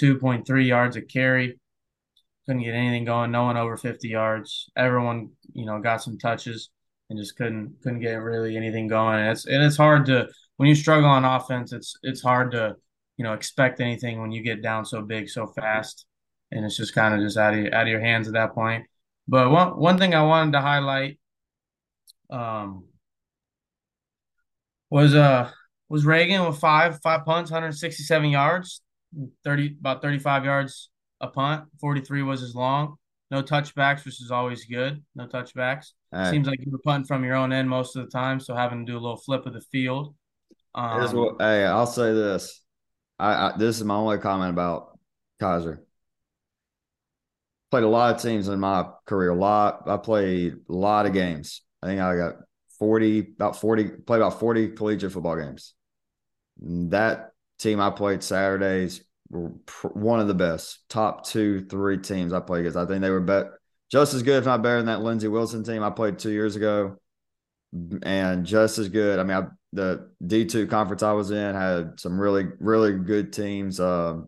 2.3 0.00 0.66
yards 0.66 0.96
a 0.96 1.02
carry 1.02 1.58
couldn't 2.50 2.64
get 2.64 2.74
anything 2.74 3.04
going. 3.04 3.30
No 3.30 3.44
one 3.44 3.56
over 3.56 3.76
50 3.76 4.08
yards. 4.08 4.68
Everyone, 4.76 5.30
you 5.52 5.66
know, 5.66 5.78
got 5.78 6.02
some 6.02 6.18
touches 6.18 6.68
and 7.08 7.16
just 7.16 7.36
couldn't 7.36 7.80
couldn't 7.80 8.00
get 8.00 8.14
really 8.14 8.56
anything 8.56 8.88
going. 8.88 9.20
And 9.20 9.30
it's 9.30 9.46
and 9.46 9.62
it's 9.62 9.76
hard 9.76 10.06
to 10.06 10.26
when 10.56 10.68
you 10.68 10.74
struggle 10.74 11.08
on 11.08 11.24
offense. 11.24 11.72
It's 11.72 11.96
it's 12.02 12.20
hard 12.20 12.50
to 12.50 12.74
you 13.16 13.22
know 13.22 13.34
expect 13.34 13.80
anything 13.80 14.20
when 14.20 14.32
you 14.32 14.42
get 14.42 14.62
down 14.64 14.84
so 14.84 15.00
big 15.00 15.28
so 15.28 15.46
fast, 15.46 16.06
and 16.50 16.64
it's 16.64 16.76
just 16.76 16.92
kind 16.92 17.14
of 17.14 17.20
just 17.20 17.36
out 17.36 17.54
of 17.54 17.72
out 17.72 17.82
of 17.82 17.88
your 17.88 18.00
hands 18.00 18.26
at 18.26 18.34
that 18.34 18.52
point. 18.52 18.84
But 19.28 19.52
one 19.52 19.78
one 19.78 19.96
thing 19.96 20.12
I 20.12 20.22
wanted 20.24 20.50
to 20.54 20.60
highlight 20.60 21.20
um, 22.30 22.86
was 24.90 25.14
uh 25.14 25.52
was 25.88 26.04
Reagan 26.04 26.44
with 26.48 26.58
five 26.58 26.98
five 27.00 27.24
punts, 27.24 27.52
167 27.52 28.28
yards, 28.28 28.82
30 29.44 29.76
about 29.78 30.02
35 30.02 30.44
yards 30.44 30.89
a 31.20 31.28
punt. 31.28 31.64
43 31.80 32.22
was 32.22 32.40
his 32.40 32.54
long. 32.54 32.96
No 33.30 33.42
touchbacks, 33.42 34.04
which 34.04 34.20
is 34.20 34.30
always 34.30 34.64
good. 34.64 35.02
No 35.14 35.26
touchbacks. 35.26 35.92
Right. 36.12 36.30
Seems 36.30 36.48
like 36.48 36.58
you 36.64 36.72
were 36.72 36.78
punting 36.78 37.06
from 37.06 37.24
your 37.24 37.36
own 37.36 37.52
end 37.52 37.68
most 37.68 37.94
of 37.94 38.04
the 38.04 38.10
time, 38.10 38.40
so 38.40 38.54
having 38.56 38.84
to 38.84 38.92
do 38.92 38.98
a 38.98 39.00
little 39.00 39.16
flip 39.16 39.46
of 39.46 39.52
the 39.52 39.60
field. 39.60 40.14
Um, 40.74 41.16
what, 41.16 41.36
hey, 41.38 41.64
I'll 41.64 41.86
say 41.86 42.12
this. 42.12 42.60
I, 43.18 43.32
I, 43.32 43.56
this 43.56 43.76
is 43.76 43.84
my 43.84 43.94
only 43.94 44.18
comment 44.18 44.50
about 44.50 44.98
Keiser. 45.40 45.80
Played 47.70 47.84
a 47.84 47.88
lot 47.88 48.16
of 48.16 48.22
teams 48.22 48.48
in 48.48 48.58
my 48.58 48.88
career. 49.06 49.30
A 49.30 49.34
lot. 49.34 49.82
I 49.86 49.96
played 49.96 50.54
a 50.68 50.72
lot 50.72 51.06
of 51.06 51.12
games. 51.12 51.62
I 51.82 51.86
think 51.86 52.00
I 52.00 52.16
got 52.16 52.34
40, 52.78 53.20
about 53.20 53.60
40, 53.60 53.84
played 53.84 54.16
about 54.16 54.40
40 54.40 54.70
collegiate 54.70 55.12
football 55.12 55.36
games. 55.36 55.74
That 56.60 57.30
team 57.58 57.80
I 57.80 57.90
played 57.90 58.22
Saturdays, 58.22 59.04
one 59.30 60.20
of 60.20 60.28
the 60.28 60.34
best 60.34 60.80
top 60.88 61.24
two, 61.24 61.64
three 61.66 61.98
teams 61.98 62.32
I 62.32 62.40
played 62.40 62.60
against. 62.60 62.76
I 62.76 62.86
think 62.86 63.00
they 63.00 63.10
were 63.10 63.20
bet 63.20 63.46
just 63.90 64.14
as 64.14 64.22
good, 64.22 64.38
if 64.38 64.44
not 64.44 64.62
better, 64.62 64.78
than 64.78 64.86
that 64.86 65.02
Lindsey 65.02 65.28
Wilson 65.28 65.64
team 65.64 65.82
I 65.82 65.90
played 65.90 66.18
two 66.18 66.30
years 66.30 66.56
ago, 66.56 66.96
and 68.02 68.44
just 68.44 68.78
as 68.78 68.88
good. 68.88 69.18
I 69.18 69.24
mean, 69.24 69.36
I, 69.36 69.46
the 69.72 70.10
D 70.24 70.44
two 70.46 70.66
conference 70.66 71.02
I 71.02 71.12
was 71.12 71.30
in 71.30 71.54
had 71.54 72.00
some 72.00 72.20
really, 72.20 72.46
really 72.58 72.92
good 72.92 73.32
teams. 73.32 73.78
Uh, 73.78 74.22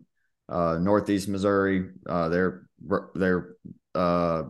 uh, 0.49 0.77
Northeast 0.79 1.27
Missouri, 1.27 1.89
uh, 2.07 2.29
they're 2.29 2.67
they're 3.15 3.55
uh, 3.95 4.43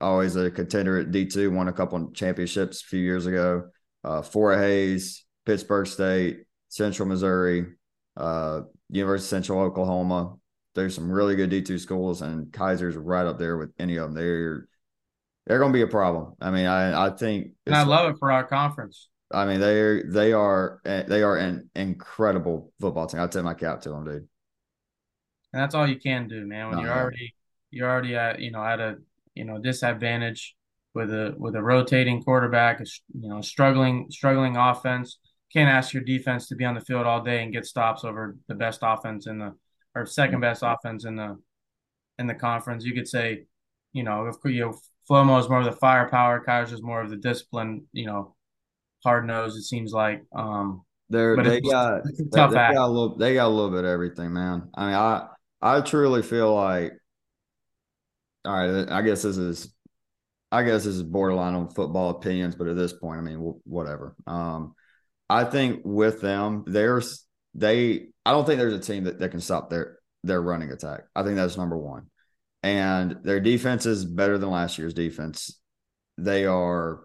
always 0.00 0.36
a 0.36 0.50
contender 0.50 0.98
at 0.98 1.10
D 1.10 1.26
two. 1.26 1.50
Won 1.50 1.68
a 1.68 1.72
couple 1.72 2.10
championships 2.12 2.82
a 2.82 2.86
few 2.86 3.00
years 3.00 3.26
ago. 3.26 3.68
Uh, 4.04 4.22
Fort 4.22 4.58
Hays, 4.58 5.24
Pittsburg 5.44 5.86
State, 5.86 6.44
Central 6.68 7.08
Missouri, 7.08 7.66
uh, 8.16 8.62
University 8.90 9.26
of 9.26 9.28
Central 9.28 9.60
Oklahoma. 9.60 10.36
There's 10.74 10.94
some 10.94 11.10
really 11.10 11.36
good 11.36 11.50
D2 11.50 11.80
schools, 11.80 12.22
and 12.22 12.46
Keiser's 12.48 12.96
right 12.96 13.26
up 13.26 13.38
there 13.38 13.56
with 13.56 13.72
any 13.78 13.96
of 13.96 14.04
them. 14.04 14.14
They're 14.14 14.68
they're 15.46 15.58
going 15.58 15.72
to 15.72 15.76
be 15.76 15.82
a 15.82 15.86
problem. 15.86 16.34
I 16.40 16.50
mean, 16.50 16.66
I 16.66 17.06
I 17.06 17.10
think, 17.10 17.52
and 17.66 17.74
I 17.74 17.84
love 17.84 18.10
it 18.10 18.18
for 18.18 18.30
our 18.30 18.44
conference. 18.44 19.08
I 19.30 19.46
mean, 19.46 19.60
they 19.60 20.02
they 20.04 20.32
are 20.32 20.80
they 20.84 21.22
are 21.22 21.36
an 21.36 21.70
incredible 21.74 22.72
football 22.80 23.06
team. 23.06 23.20
I 23.20 23.26
tip 23.26 23.44
my 23.44 23.54
cap 23.54 23.80
to 23.82 23.90
them, 23.90 24.04
dude. 24.04 24.14
And 25.52 25.62
that's 25.62 25.74
all 25.74 25.86
you 25.86 25.98
can 25.98 26.28
do, 26.28 26.46
man. 26.46 26.68
When 26.68 26.78
no, 26.78 26.84
you're 26.84 26.92
already 26.92 27.34
you're 27.70 27.90
already 27.90 28.14
at 28.14 28.40
you 28.40 28.50
know 28.50 28.62
at 28.62 28.80
a 28.80 28.96
you 29.34 29.44
know 29.44 29.58
disadvantage 29.58 30.56
with 30.94 31.12
a 31.12 31.34
with 31.36 31.54
a 31.54 31.62
rotating 31.62 32.22
quarterback, 32.22 32.80
you 32.80 33.28
know, 33.28 33.40
struggling 33.42 34.06
struggling 34.10 34.56
offense. 34.56 35.18
Can't 35.52 35.70
ask 35.70 35.92
your 35.92 36.02
defense 36.02 36.48
to 36.48 36.56
be 36.56 36.64
on 36.64 36.74
the 36.74 36.80
field 36.80 37.06
all 37.06 37.22
day 37.22 37.42
and 37.42 37.52
get 37.52 37.66
stops 37.66 38.04
over 38.04 38.36
the 38.48 38.54
best 38.54 38.80
offense 38.82 39.26
in 39.26 39.38
the 39.38 39.54
or 39.94 40.06
second 40.06 40.40
best 40.40 40.62
offense 40.64 41.04
in 41.04 41.16
the 41.16 41.38
in 42.18 42.26
the 42.26 42.34
conference. 42.34 42.84
You 42.84 42.94
could 42.94 43.08
say, 43.08 43.46
you 43.92 44.02
know, 44.02 44.26
if 44.26 44.36
you 44.44 44.60
know, 44.60 44.78
Flomo 45.08 45.40
is 45.40 45.48
more 45.48 45.60
of 45.60 45.64
the 45.64 45.72
firepower, 45.72 46.44
Kyler's 46.44 46.72
is 46.72 46.82
more 46.82 47.00
of 47.00 47.10
the 47.10 47.16
discipline, 47.16 47.86
you 47.92 48.06
know, 48.06 48.34
hard 49.04 49.26
nose. 49.26 49.56
It 49.56 49.62
seems 49.62 49.92
like. 49.92 50.24
Um, 50.34 50.82
They're 51.08 51.36
they 51.36 51.60
got 51.60 52.02
they, 52.04 52.24
they 52.24 52.36
got 52.36 52.76
a 52.76 52.86
little 52.86 53.16
they 53.16 53.34
got 53.34 53.46
a 53.46 53.48
little 53.48 53.70
bit 53.70 53.84
of 53.84 53.90
everything, 53.90 54.32
man. 54.32 54.68
I 54.74 54.86
mean, 54.86 54.94
I 54.94 55.28
I 55.62 55.80
truly 55.80 56.22
feel 56.22 56.54
like. 56.54 56.92
All 58.44 58.52
right, 58.52 58.88
I 58.90 59.02
guess 59.02 59.22
this 59.22 59.38
is 59.38 59.74
I 60.52 60.62
guess 60.62 60.84
this 60.84 60.94
is 60.94 61.02
borderline 61.02 61.54
on 61.54 61.68
football 61.68 62.10
opinions, 62.10 62.54
but 62.54 62.68
at 62.68 62.76
this 62.76 62.92
point, 62.92 63.18
I 63.18 63.22
mean, 63.22 63.38
whatever. 63.64 64.14
Um, 64.26 64.74
I 65.28 65.44
think 65.44 65.82
with 65.84 66.20
them, 66.20 66.64
there's 66.66 67.24
they. 67.54 68.08
I 68.24 68.32
don't 68.32 68.44
think 68.44 68.58
there's 68.58 68.74
a 68.74 68.80
team 68.80 69.04
that, 69.04 69.18
that 69.18 69.30
can 69.30 69.40
stop 69.40 69.70
their 69.70 69.98
their 70.22 70.40
running 70.40 70.70
attack. 70.70 71.02
I 71.14 71.22
think 71.22 71.36
that's 71.36 71.56
number 71.56 71.76
one, 71.76 72.06
and 72.62 73.18
their 73.22 73.40
defense 73.40 73.86
is 73.86 74.04
better 74.04 74.38
than 74.38 74.50
last 74.50 74.78
year's 74.78 74.94
defense. 74.94 75.58
They 76.18 76.46
are. 76.46 77.00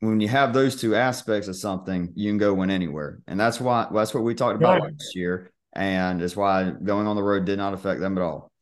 When 0.00 0.20
you 0.20 0.28
have 0.28 0.52
those 0.52 0.76
two 0.76 0.94
aspects 0.94 1.48
of 1.48 1.56
something, 1.56 2.12
you 2.14 2.28
can 2.30 2.38
go 2.38 2.52
win 2.52 2.70
anywhere, 2.70 3.20
and 3.26 3.40
that's 3.40 3.60
why 3.60 3.88
that's 3.92 4.14
what 4.14 4.22
we 4.22 4.34
talked 4.34 4.56
about 4.56 4.80
right. 4.80 4.92
last 4.92 5.16
year, 5.16 5.52
and 5.72 6.20
it's 6.22 6.36
why 6.36 6.70
going 6.70 7.06
on 7.06 7.16
the 7.16 7.22
road 7.22 7.46
did 7.46 7.58
not 7.58 7.74
affect 7.74 8.00
them 8.00 8.18
at 8.18 8.22
all. 8.22 8.52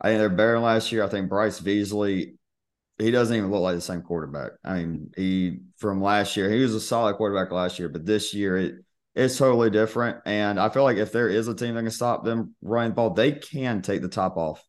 I 0.00 0.08
think 0.08 0.18
they're 0.18 0.28
better 0.28 0.58
last 0.58 0.92
year. 0.92 1.04
I 1.04 1.08
think 1.08 1.28
Bryce 1.28 1.60
Beasley, 1.60 2.34
he 3.00 3.10
doesn't 3.10 3.36
even 3.36 3.50
look 3.50 3.62
like 3.62 3.76
the 3.76 3.80
same 3.80 4.02
quarterback. 4.02 4.52
I 4.64 4.74
mean, 4.74 5.10
he 5.16 5.60
from 5.78 6.02
last 6.02 6.36
year, 6.36 6.50
he 6.50 6.60
was 6.60 6.74
a 6.74 6.80
solid 6.80 7.16
quarterback 7.16 7.52
last 7.52 7.78
year, 7.78 7.88
but 7.88 8.06
this 8.06 8.34
year 8.34 8.56
it 8.56 8.74
it's 9.14 9.36
totally 9.36 9.70
different. 9.70 10.18
And 10.24 10.58
I 10.60 10.68
feel 10.68 10.84
like 10.84 10.96
if 10.96 11.12
there 11.12 11.28
is 11.28 11.48
a 11.48 11.54
team 11.54 11.74
that 11.74 11.82
can 11.82 11.90
stop 11.90 12.24
them 12.24 12.54
running 12.62 12.90
the 12.90 12.94
ball, 12.94 13.10
they 13.10 13.32
can 13.32 13.82
take 13.82 14.02
the 14.02 14.08
top 14.08 14.36
off 14.36 14.64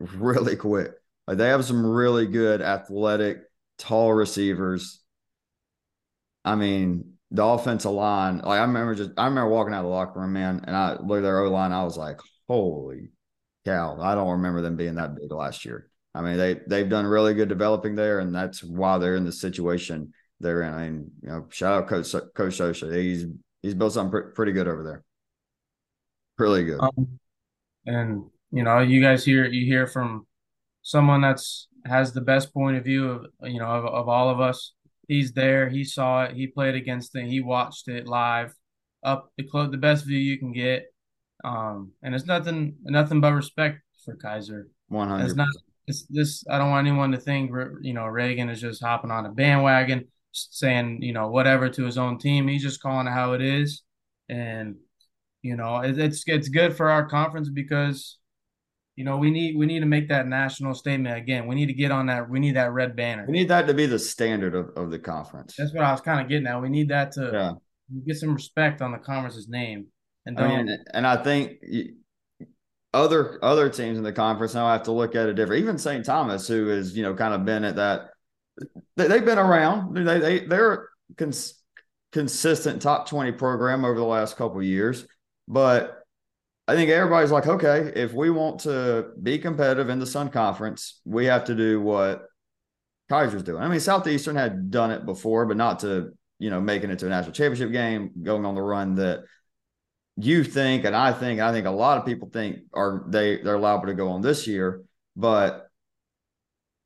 really 0.00 0.56
quick. 0.56 0.92
Like 1.26 1.38
they 1.38 1.48
have 1.48 1.64
some 1.64 1.84
really 1.84 2.26
good 2.26 2.62
athletic, 2.62 3.38
tall 3.78 4.12
receivers. 4.12 5.02
I 6.44 6.54
mean, 6.54 7.14
the 7.30 7.44
offensive 7.44 7.90
line, 7.90 8.38
like 8.38 8.60
I 8.60 8.62
remember 8.62 8.94
just 8.94 9.10
I 9.16 9.26
remember 9.26 9.50
walking 9.50 9.74
out 9.74 9.80
of 9.80 9.86
the 9.86 9.90
locker 9.90 10.20
room, 10.20 10.32
man, 10.32 10.64
and 10.66 10.76
I 10.76 10.92
looked 10.92 11.18
at 11.18 11.22
their 11.22 11.40
O 11.40 11.50
line, 11.50 11.72
I 11.72 11.84
was 11.84 11.96
like, 11.96 12.20
holy 12.48 13.10
cow, 13.64 13.98
I 14.00 14.14
don't 14.14 14.30
remember 14.30 14.62
them 14.62 14.76
being 14.76 14.94
that 14.94 15.16
big 15.16 15.32
last 15.32 15.64
year. 15.64 15.90
I 16.16 16.22
mean, 16.22 16.36
they 16.36 16.60
they've 16.66 16.88
done 16.88 17.06
really 17.06 17.34
good 17.34 17.48
developing 17.48 17.94
there, 17.94 18.20
and 18.20 18.34
that's 18.34 18.62
why 18.62 18.98
they're 18.98 19.16
in 19.16 19.24
the 19.24 19.32
situation 19.32 20.12
they're 20.40 20.62
in. 20.62 20.74
I 20.74 20.82
mean, 20.84 21.10
you 21.22 21.28
know, 21.28 21.46
shout 21.50 21.82
out 21.82 21.88
Coach 21.88 22.12
Coach 22.12 22.58
Socha. 22.58 22.94
He's 22.96 23.26
he's 23.62 23.74
built 23.74 23.92
something 23.92 24.10
pr- 24.10 24.30
pretty 24.30 24.52
good 24.52 24.68
over 24.68 24.82
there. 24.82 25.04
Really 26.38 26.64
good. 26.64 26.80
Um, 26.80 27.18
and 27.86 28.24
you 28.50 28.62
know, 28.62 28.80
you 28.80 29.02
guys 29.02 29.24
hear 29.24 29.44
you 29.46 29.66
hear 29.66 29.86
from 29.86 30.26
someone 30.82 31.20
that's 31.20 31.68
has 31.84 32.12
the 32.12 32.20
best 32.20 32.52
point 32.52 32.76
of 32.76 32.84
view 32.84 33.10
of 33.10 33.26
you 33.42 33.60
know 33.60 33.66
of, 33.66 33.84
of 33.84 34.08
all 34.08 34.30
of 34.30 34.40
us. 34.40 34.72
He's 35.08 35.32
there. 35.32 35.68
He 35.68 35.84
saw 35.84 36.24
it. 36.24 36.34
He 36.34 36.48
played 36.48 36.74
against 36.74 37.14
it. 37.14 37.26
He 37.26 37.40
watched 37.40 37.88
it 37.88 38.08
live. 38.08 38.54
Up 39.04 39.30
the 39.36 39.44
close, 39.44 39.70
the 39.70 39.76
best 39.76 40.04
view 40.04 40.18
you 40.18 40.36
can 40.36 40.50
get 40.52 40.86
um, 41.44 41.92
and 42.02 42.14
it's 42.14 42.26
nothing 42.26 42.76
nothing 42.82 43.20
but 43.20 43.32
respect 43.32 43.80
for 44.04 44.16
Keiser. 44.16 44.64
One 44.88 45.08
hundred. 45.08 45.26
It's 45.26 45.34
not. 45.34 45.48
It's 45.86 46.04
this. 46.08 46.44
I 46.50 46.58
don't 46.58 46.70
want 46.70 46.86
anyone 46.86 47.12
to 47.12 47.18
think 47.18 47.50
you 47.82 47.94
know 47.94 48.06
Reagan 48.06 48.48
is 48.48 48.60
just 48.60 48.82
hopping 48.82 49.10
on 49.10 49.26
a 49.26 49.30
bandwagon, 49.30 50.06
saying 50.32 51.02
you 51.02 51.12
know 51.12 51.28
whatever 51.28 51.68
to 51.68 51.84
his 51.84 51.98
own 51.98 52.18
team. 52.18 52.48
He's 52.48 52.62
just 52.62 52.82
calling 52.82 53.06
it 53.06 53.12
how 53.12 53.34
it 53.34 53.42
is, 53.42 53.82
and 54.28 54.76
you 55.42 55.56
know 55.56 55.80
it, 55.80 55.98
it's 55.98 56.24
it's 56.26 56.48
good 56.48 56.76
for 56.76 56.90
our 56.90 57.08
conference 57.08 57.48
because 57.48 58.18
you 58.96 59.04
know 59.04 59.16
we 59.16 59.30
need 59.30 59.56
we 59.56 59.66
need 59.66 59.80
to 59.80 59.86
make 59.86 60.08
that 60.08 60.26
national 60.26 60.74
statement 60.74 61.16
again. 61.16 61.46
We 61.46 61.54
need 61.54 61.66
to 61.66 61.74
get 61.74 61.92
on 61.92 62.06
that. 62.06 62.28
We 62.28 62.40
need 62.40 62.56
that 62.56 62.72
red 62.72 62.96
banner. 62.96 63.24
We 63.26 63.32
need 63.32 63.48
that 63.48 63.68
to 63.68 63.74
be 63.74 63.86
the 63.86 63.98
standard 63.98 64.56
of, 64.56 64.70
of 64.76 64.90
the 64.90 64.98
conference. 64.98 65.54
That's 65.56 65.72
what 65.72 65.84
I 65.84 65.92
was 65.92 66.00
kind 66.00 66.20
of 66.20 66.28
getting 66.28 66.48
at. 66.48 66.60
We 66.60 66.68
need 66.68 66.88
that 66.88 67.12
to 67.12 67.30
yeah. 67.32 67.52
get 68.06 68.16
some 68.16 68.34
respect 68.34 68.82
on 68.82 68.90
the 68.90 68.98
conference's 68.98 69.48
name. 69.48 69.86
And 70.26 70.40
I 70.40 70.48
mean, 70.48 70.84
and 70.92 71.06
I 71.06 71.22
think 71.22 71.60
other 72.96 73.38
other 73.42 73.68
teams 73.68 73.98
in 73.98 74.04
the 74.04 74.12
conference 74.12 74.54
now 74.54 74.68
have 74.68 74.84
to 74.84 74.92
look 74.92 75.14
at 75.14 75.28
it 75.28 75.34
different. 75.34 75.62
Even 75.62 75.78
St. 75.78 76.04
Thomas, 76.04 76.48
who 76.48 76.68
has 76.68 76.96
you 76.96 77.02
know 77.02 77.14
kind 77.14 77.34
of 77.34 77.44
been 77.44 77.64
at 77.64 77.76
that, 77.76 78.10
they, 78.96 79.08
have 79.08 79.24
been 79.24 79.38
around. 79.38 79.94
They 79.94 80.18
they 80.18 80.46
they're 80.46 80.88
cons- 81.16 81.62
consistent 82.12 82.82
top 82.82 83.08
twenty 83.08 83.32
program 83.32 83.84
over 83.84 83.98
the 83.98 84.04
last 84.04 84.36
couple 84.36 84.62
years, 84.62 85.06
but 85.46 86.02
I 86.66 86.74
think 86.74 86.90
everybody's 86.90 87.30
like, 87.30 87.46
okay, 87.46 87.92
if 87.94 88.12
we 88.12 88.30
want 88.30 88.60
to 88.60 89.12
be 89.22 89.38
competitive 89.38 89.88
in 89.88 90.00
the 90.00 90.06
Sun 90.06 90.30
Conference, 90.30 91.00
we 91.04 91.26
have 91.26 91.44
to 91.44 91.54
do 91.54 91.80
what 91.80 92.24
Keiser's 93.08 93.44
doing. 93.44 93.62
I 93.62 93.68
mean, 93.68 93.78
Southeastern 93.78 94.34
had 94.34 94.70
done 94.70 94.90
it 94.90 95.06
before, 95.06 95.46
but 95.46 95.56
not 95.56 95.80
to 95.80 96.12
you 96.38 96.50
know 96.50 96.60
making 96.60 96.90
it 96.90 96.98
to 97.00 97.06
a 97.06 97.08
national 97.10 97.32
championship 97.32 97.72
game, 97.72 98.10
going 98.22 98.44
on 98.44 98.54
the 98.54 98.62
run 98.62 98.96
that 98.96 99.24
you 100.16 100.44
think, 100.44 100.84
and 100.84 100.96
I 100.96 101.12
think, 101.12 101.40
I 101.40 101.52
think 101.52 101.66
a 101.66 101.70
lot 101.70 101.98
of 101.98 102.06
people 102.06 102.30
think 102.32 102.60
are 102.72 103.04
they 103.08 103.42
they're 103.42 103.58
liable 103.58 103.86
to 103.86 103.94
go 103.94 104.08
on 104.08 104.22
this 104.22 104.46
year, 104.46 104.82
but 105.14 105.68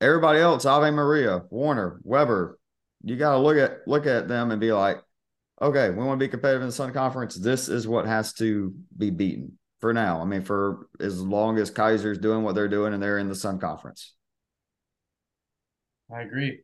everybody 0.01 0.41
else, 0.41 0.65
Ave 0.65 0.91
Maria, 0.91 1.43
Warner, 1.51 2.01
Webber, 2.03 2.59
you 3.05 3.17
got 3.17 3.33
to 3.33 3.39
look 3.39 3.57
at 3.57 3.87
look 3.87 4.07
at 4.07 4.29
them 4.29 4.51
and 4.51 4.61
be 4.61 4.73
like, 4.73 4.99
okay, 5.63 5.91
we 5.91 6.05
want 6.05 6.19
to 6.19 6.25
be 6.25 6.29
competitive 6.29 6.63
in 6.63 6.69
the 6.69 6.73
Sun 6.73 6.93
Conference. 6.93 7.37
This 7.37 7.69
is 7.69 7.87
what 7.87 8.07
has 8.07 8.33
to 8.35 8.75
be 8.97 9.11
beaten 9.11 9.59
for 9.81 9.93
now. 9.93 10.21
I 10.21 10.25
mean, 10.25 10.43
for 10.43 10.89
as 10.99 11.21
long 11.21 11.59
as 11.59 11.71
Keiser's 11.71 12.19
doing 12.19 12.43
what 12.43 12.55
they're 12.55 12.69
doing 12.69 12.95
and 12.95 13.03
they're 13.03 13.19
in 13.19 13.29
the 13.29 13.35
Sun 13.35 13.61
Conference. 13.61 14.15
I 16.13 16.23
agree. 16.23 16.61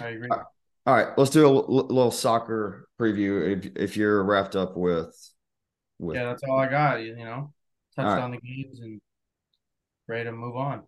I 0.00 0.08
agree. 0.08 0.28
All 0.30 0.94
right, 0.94 1.08
let's 1.18 1.30
do 1.30 1.46
a 1.46 1.50
little 1.50 2.10
soccer 2.10 2.88
preview 2.98 3.58
if 3.58 3.76
if 3.76 3.96
you're 3.96 4.24
wrapped 4.24 4.56
up 4.56 4.74
with 4.74 5.14
with. 5.98 6.16
Yeah, 6.16 6.24
that's 6.24 6.42
all 6.42 6.58
I 6.58 6.68
got. 6.68 7.02
You 7.02 7.16
know, 7.16 7.52
touched 7.96 8.06
right. 8.06 8.22
on 8.22 8.30
the 8.32 8.38
games 8.38 8.80
and 8.80 9.00
ready 10.06 10.24
to 10.24 10.32
move 10.32 10.56
on. 10.56 10.82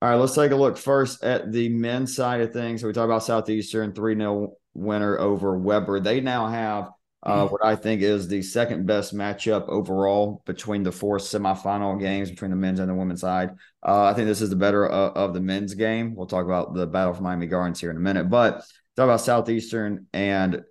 All 0.00 0.08
right, 0.08 0.16
let's 0.16 0.34
take 0.34 0.50
a 0.50 0.56
look 0.56 0.76
first 0.76 1.22
at 1.22 1.52
the 1.52 1.68
men's 1.68 2.16
side 2.16 2.40
of 2.40 2.52
things. 2.52 2.80
So 2.80 2.88
we 2.88 2.92
talk 2.92 3.04
about 3.04 3.22
Southeastern 3.22 3.92
3 3.92 4.16
0 4.16 4.56
winner 4.74 5.18
over 5.18 5.56
Webber. 5.56 6.00
They 6.00 6.20
now 6.20 6.48
have 6.48 6.90
uh, 7.22 7.46
what 7.46 7.64
I 7.64 7.76
think 7.76 8.02
is 8.02 8.26
the 8.26 8.42
second 8.42 8.84
best 8.84 9.14
matchup 9.14 9.68
overall 9.68 10.42
between 10.44 10.82
the 10.82 10.90
four 10.90 11.18
semifinal 11.18 12.00
games 12.00 12.30
between 12.30 12.50
the 12.50 12.56
men's 12.56 12.80
and 12.80 12.88
the 12.88 12.94
women's 12.94 13.20
side. 13.20 13.50
Uh, 13.86 14.06
I 14.06 14.14
think 14.14 14.26
this 14.26 14.42
is 14.42 14.50
the 14.50 14.56
better 14.56 14.86
of, 14.86 15.16
of, 15.16 15.34
the 15.34 15.40
men's 15.40 15.74
game. 15.74 16.16
We'll 16.16 16.26
talk 16.26 16.44
about 16.44 16.74
the 16.74 16.86
battle 16.86 17.14
for 17.14 17.22
Miami 17.22 17.46
Gardens 17.46 17.80
here 17.80 17.90
in 17.90 17.96
a 17.96 18.00
minute, 18.00 18.28
but 18.28 18.64
talk 18.96 19.04
about 19.04 19.20
Southeastern 19.20 20.06
and 20.12 20.62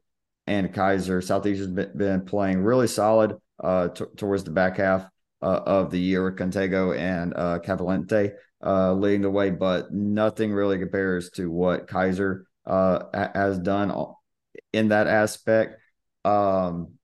and 0.51 0.73
Keiser. 0.73 1.23
Southeastern's 1.23 1.71
been, 1.71 1.91
been 1.95 2.25
playing 2.25 2.61
really 2.61 2.87
solid 2.87 3.37
uh, 3.63 3.87
t- 3.87 4.03
towards 4.17 4.43
the 4.43 4.51
back 4.51 4.77
half 4.77 5.05
uh, 5.41 5.61
of 5.65 5.91
the 5.91 5.99
year 5.99 6.25
with 6.25 6.35
Contego 6.35 6.97
and 6.97 7.33
uh, 7.33 7.59
Cavalente 7.59 8.33
uh, 8.61 8.93
leading 8.93 9.21
the 9.21 9.29
way, 9.29 9.49
but 9.49 9.93
nothing 9.93 10.51
really 10.51 10.77
compares 10.77 11.29
to 11.31 11.49
what 11.49 11.87
Keiser 11.87 12.43
uh, 12.65 13.29
has 13.33 13.57
done 13.59 13.93
in 14.73 14.89
that 14.89 15.07
aspect. 15.07 15.79
Um, 16.25 16.95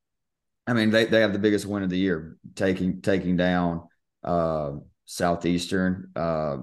I 0.68 0.74
mean, 0.74 0.90
they, 0.90 1.06
they 1.06 1.22
have 1.22 1.32
the 1.32 1.40
biggest 1.40 1.66
win 1.66 1.84
of 1.84 1.90
the 1.90 1.98
year, 1.98 2.38
taking 2.56 3.02
taking 3.02 3.38
down 3.38 3.88
uh, 4.26 4.74
Southeastern. 5.06 6.12
Uh, 6.16 6.58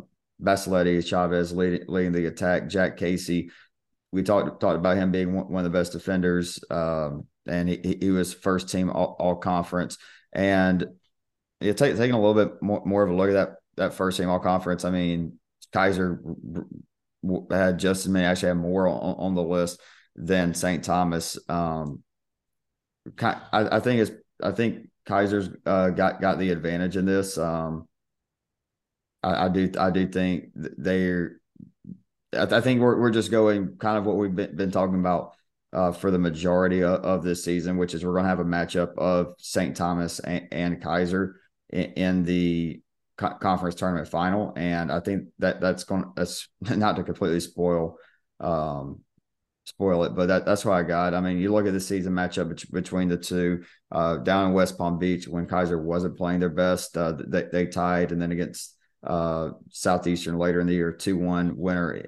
Chavez 0.44 1.53
leading, 1.53 1.85
leading 1.88 2.12
the 2.12 2.27
attack. 2.27 2.68
Jack 2.68 2.99
Casey, 2.99 3.51
we 4.14 4.22
talked 4.22 4.61
talked 4.61 4.77
about 4.77 4.96
him 4.96 5.11
being 5.11 5.33
one 5.35 5.66
of 5.66 5.72
the 5.72 5.77
best 5.77 5.90
defenders. 5.90 6.61
Um, 6.70 7.27
and 7.46 7.68
he, 7.68 7.98
he 8.00 8.11
was 8.11 8.33
first 8.33 8.68
team 8.68 8.88
all, 8.88 9.16
all 9.18 9.35
conference. 9.35 9.98
And 10.33 10.87
yeah, 11.61 11.72
take, 11.72 11.96
taking 11.96 12.14
a 12.14 12.20
little 12.20 12.35
bit 12.35 12.62
more, 12.62 12.81
more 12.85 13.03
of 13.03 13.11
a 13.11 13.14
look 13.14 13.29
at 13.29 13.33
that 13.33 13.57
that 13.77 13.94
first 13.94 14.16
team 14.16 14.29
all 14.29 14.38
conference. 14.38 14.85
I 14.85 14.90
mean, 14.90 15.40
Keiser 15.74 16.20
had 17.50 17.79
just 17.79 18.07
as 18.07 18.09
many, 18.09 18.24
actually 18.24 18.50
had 18.50 18.59
more 18.59 18.87
on, 18.87 19.16
on 19.18 19.35
the 19.35 19.42
list 19.42 19.81
than 20.14 20.55
St. 20.55 20.85
Thomas. 20.85 21.37
Um, 21.48 22.05
I, 23.20 23.37
I, 23.53 23.81
think 23.81 24.00
it's 24.00 24.12
I 24.40 24.53
think 24.53 24.90
Keiser's 25.09 25.50
uh, 25.66 25.90
got 25.90 26.20
got 26.20 26.38
the 26.38 26.50
advantage 26.50 26.96
in 26.96 27.05
this. 27.05 27.37
Um, 27.37 27.88
I, 29.24 29.46
I 29.46 29.48
do 29.48 29.72
I 29.77 29.90
do 29.90 30.07
think 30.07 30.50
they're. 30.55 31.40
I, 32.35 32.61
think 32.61 32.81
we're 32.81 33.01
we're 33.01 33.11
just 33.11 33.31
going 33.31 33.77
kind 33.79 33.99
of 33.99 34.05
what 34.05 34.16
we've 34.16 34.35
been, 34.35 34.57
been 34.57 34.70
talking 34.70 34.99
about 34.99 35.35
uh, 35.73 35.92
for 35.92 36.11
the 36.11 36.18
majority 36.18 36.83
of, 36.83 37.05
of, 37.05 37.25
this 37.25 37.44
season, 37.44 37.77
which 37.77 37.94
is 37.94 38.05
we're 38.05 38.12
going 38.12 38.25
to 38.25 38.29
have 38.29 38.40
a 38.40 38.44
matchup 38.44 38.97
of 38.97 39.35
St. 39.38 39.77
Thomas 39.77 40.20
and, 40.20 40.47
and 40.53 40.83
Keiser 40.83 41.35
in, 41.70 41.85
in, 41.94 42.25
the 42.25 42.81
co- 43.18 43.37
conference 43.40 43.75
tournament 43.75 44.09
final, 44.09 44.53
and 44.57 44.92
I 44.92 45.01
think 45.01 45.29
that 45.40 45.61
that's 45.61 45.85
going 45.85 46.12
that's 46.14 46.49
not 46.61 46.97
to 46.97 47.03
completely 47.03 47.40
spoil 47.40 47.97
um, 48.40 49.01
spoil 49.64 50.05
it, 50.05 50.14
but 50.14 50.27
that, 50.27 50.44
that's 50.44 50.64
what 50.64 50.75
I 50.75 50.83
got. 50.83 51.14
I 51.14 51.20
mean, 51.20 51.38
you 51.38 51.53
look 51.53 51.66
at 51.66 51.73
the 51.73 51.81
season 51.81 52.12
matchup 52.12 52.70
between 52.70 53.09
the 53.09 53.16
two 53.16 53.64
uh, 53.90 54.18
down 54.18 54.49
in 54.49 54.53
West 54.53 54.77
Palm 54.79 54.99
Beach 54.99 55.27
when 55.27 55.47
Keiser 55.47 55.83
wasn't 55.83 56.16
playing 56.16 56.40
their 56.40 56.51
best, 56.51 56.97
uh, 56.97 57.14
they, 57.27 57.44
they 57.51 57.66
tied, 57.66 58.12
and 58.12 58.20
then 58.20 58.33
against 58.33 58.77
uh, 59.03 59.51
Southeastern 59.70 60.38
later 60.38 60.61
in 60.61 60.66
the 60.66 60.75
year, 60.75 60.92
two 60.92 61.16
one 61.16 61.57
winner 61.57 62.01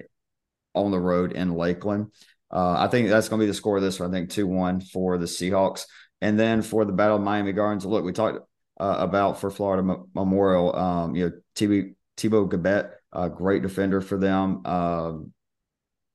on 0.77 0.91
the 0.91 1.01
road 1.01 1.33
in 1.33 1.55
Lakeland. 1.55 2.13
Uh, 2.51 2.77
I 2.79 2.89
think 2.89 3.09
that's 3.09 3.29
going 3.29 3.41
to 3.41 3.45
be 3.45 3.51
the 3.51 3.55
score 3.55 3.77
of 3.77 3.83
this 3.83 3.99
one. 3.99 4.11
I 4.11 4.13
think 4.13 4.31
two 4.31 4.47
one 4.47 4.81
for 4.81 5.19
the 5.19 5.27
Seahawks, 5.27 5.87
and 6.21 6.39
then 6.39 6.63
for 6.63 6.85
the 6.85 6.93
Battle 6.93 7.17
of 7.17 7.23
Miami 7.23 7.53
Gardens. 7.53 7.85
Look, 7.85 8.05
we 8.05 8.13
talked 8.13 8.39
uh, 8.79 8.97
about 8.99 9.41
for 9.41 9.51
Florida 9.51 9.83
M- 9.83 10.05
Memorial. 10.15 10.75
Um, 10.77 11.17
you 11.17 11.27
know, 11.27 11.95
Thibaut 12.17 12.51
Gabet, 12.51 12.91
a 13.13 13.29
great 13.29 13.63
defender 13.63 14.01
for 14.01 14.17
them. 14.19 14.65
Um, 14.65 15.33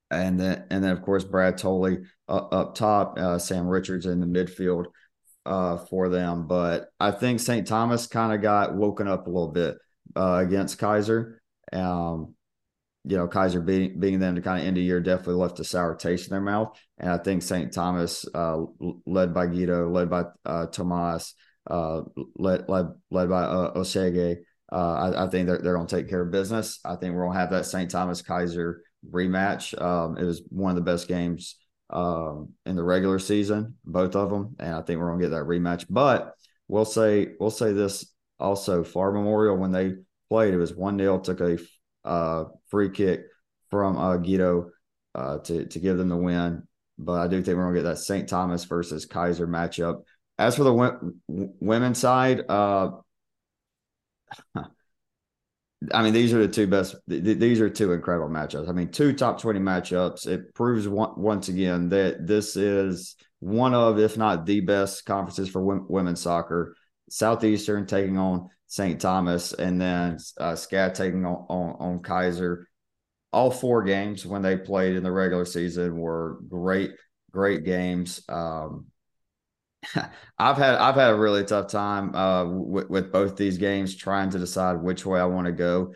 and 0.10 0.39
then 0.39 0.65
and 0.69 0.84
then 0.84 0.91
of 0.91 1.02
course 1.02 1.24
Brad 1.24 1.58
Tolley 1.58 2.00
uh, 2.28 2.47
up 2.52 2.76
top, 2.76 3.17
uh, 3.17 3.39
Sam 3.39 3.67
Richards 3.67 4.06
in 4.06 4.19
the 4.19 4.26
midfield 4.26 4.86
uh, 5.45 5.78
for 5.78 6.10
them. 6.10 6.47
But 6.47 6.89
I 7.00 7.12
think 7.12 7.39
St. 7.39 7.67
Thomas 7.67 8.08
kind 8.08 8.34
of 8.34 8.41
got 8.41 8.76
woken 8.76 9.08
up 9.08 9.28
a 9.28 9.30
little 9.30 9.52
bit 9.52 9.78
against 10.15 10.80
Keiser. 10.80 11.38
Um, 11.71 12.36
you 13.04 13.18
know, 13.18 13.28
Keiser 13.28 13.66
beating, 13.66 14.00
beating 14.00 14.20
them 14.20 14.36
to 14.36 14.42
kind 14.42 14.62
of 14.62 14.68
end 14.68 14.78
the 14.78 14.82
year 14.82 15.00
definitely 15.00 15.36
left 15.36 15.60
a 15.60 15.64
sour 15.64 15.96
taste 15.96 16.28
in 16.28 16.32
their 16.32 16.42
mouth. 16.42 16.80
And 16.98 17.10
I 17.10 17.18
think 17.18 17.42
St. 17.42 17.74
Thomas, 17.74 18.26
uh, 18.34 18.62
led 19.06 19.34
by 19.34 19.48
Guido, 19.48 19.90
led 19.90 20.10
by 20.10 20.26
uh, 20.46 20.68
Tomas, 20.68 21.34
uh, 21.70 22.02
led, 22.36 22.70
led, 22.70 22.88
led 23.10 23.30
by 23.30 23.44
uh, 23.44 23.74
Osege, 23.74 24.38
uh, 24.72 24.76
I, 24.76 25.26
I, 25.26 25.30
think 25.30 25.48
they're, 25.48 25.58
they're 25.58 25.76
going 25.76 25.88
to 25.88 25.96
take 25.96 26.10
care 26.10 26.22
of 26.22 26.32
business. 26.32 26.80
I 26.86 26.96
think 26.96 27.14
we're 27.14 27.24
going 27.24 27.34
to 27.34 27.40
have 27.40 27.52
that 27.52 27.66
St. 27.66 27.90
Thomas 27.90 28.22
Keiser 28.22 28.78
rematch. 29.10 29.80
Um, 29.82 30.18
it 30.18 30.24
was 30.24 30.44
one 30.50 30.70
of 30.70 30.76
the 30.76 30.90
best 30.90 31.08
games 31.08 31.58
um, 31.90 32.50
in 32.66 32.76
the 32.76 32.84
regular 32.84 33.20
season, 33.20 33.76
both 33.84 34.16
of 34.16 34.30
them, 34.30 34.56
and 34.60 34.74
I 34.74 34.82
think 34.82 35.00
we're 35.00 35.10
going 35.10 35.20
to 35.20 35.26
get 35.26 35.32
that 35.32 35.44
rematch. 35.44 35.86
But 35.90 36.34
we'll 36.68 36.86
say 36.86 37.30
we'll 37.40 37.52
say 37.52 37.74
this 37.74 38.06
also: 38.40 38.84
Far 38.84 39.12
Memorial 39.12 39.58
when 39.58 39.72
they 39.72 39.96
played, 40.30 40.54
it 40.54 40.58
was 40.58 40.74
one 40.74 40.98
0 40.98 41.20
Took 41.20 41.42
a 41.42 41.58
uh, 42.04 42.46
free 42.68 42.90
kick 42.90 43.22
from 43.70 43.98
uh, 43.98 44.18
Guido 44.18 44.72
uh, 45.16 45.40
to 45.40 45.66
to 45.66 45.80
give 45.80 45.98
them 45.98 46.10
the 46.10 46.18
win. 46.18 46.64
But 46.98 47.22
I 47.22 47.28
do 47.28 47.42
think 47.42 47.58
we're 47.58 47.74
to 47.74 47.80
get 47.80 47.84
that 47.84 47.98
St. 47.98 48.30
Thomas 48.30 48.66
versus 48.66 49.08
Keiser 49.08 49.48
matchup. 49.48 50.04
As 50.38 50.56
for 50.56 50.64
the 50.64 50.76
w- 50.76 51.14
women's 51.28 51.98
side, 51.98 52.42
uh, 52.48 52.92
I 55.94 56.04
mean, 56.04 56.14
these 56.14 56.32
are 56.34 56.40
the 56.40 56.48
two 56.48 56.68
best. 56.68 56.96
Th- 57.10 57.24
these 57.40 57.60
are 57.60 57.70
two 57.70 57.92
incredible 57.92 58.30
matchups. 58.30 58.70
I 58.70 58.72
mean, 58.72 58.92
two 58.92 59.14
top 59.14 59.42
twenty 59.42 59.60
matchups. 59.60 60.28
It 60.28 60.54
proves 60.54 60.88
one, 60.88 61.14
once 61.20 61.50
again 61.50 61.90
that 61.90 62.28
this 62.28 62.56
is 62.56 63.16
one 63.40 63.74
of, 63.74 63.98
if 63.98 64.18
not 64.18 64.46
the 64.46 64.60
best 64.60 65.06
conferences 65.06 65.50
for 65.50 65.62
w- 65.62 65.86
women's 65.90 66.22
soccer. 66.22 66.76
Southeastern 67.10 67.88
taking 67.88 68.18
on 68.18 68.50
St. 68.71 69.01
Thomas, 69.01 69.51
and 69.51 69.81
then 69.81 70.17
uh, 70.39 70.53
SCAD 70.53 70.93
taking 70.93 71.25
on, 71.25 71.45
on, 71.49 71.75
on 71.77 71.99
Keiser. 71.99 72.63
All 73.34 73.51
four 73.51 73.84
games 73.84 74.25
when 74.25 74.41
they 74.41 74.55
played 74.55 74.95
in 74.95 75.03
the 75.03 75.12
regular 75.12 75.43
season 75.43 75.97
were 75.97 76.39
great, 76.47 76.91
great 77.31 77.65
games. 77.65 78.23
Um, 78.29 78.86
I've 80.39 80.55
had 80.55 80.75
I've 80.75 80.95
had 80.95 81.10
a 81.10 81.15
really 81.15 81.43
tough 81.43 81.67
time 81.69 82.15
uh, 82.15 82.45
with, 82.45 82.89
with 82.89 83.12
both 83.12 83.36
these 83.36 83.57
games 83.57 83.93
trying 83.93 84.29
to 84.29 84.39
decide 84.39 84.81
which 84.81 85.05
way 85.05 85.19
I 85.19 85.25
want 85.25 85.47
to 85.47 85.51
go. 85.51 85.93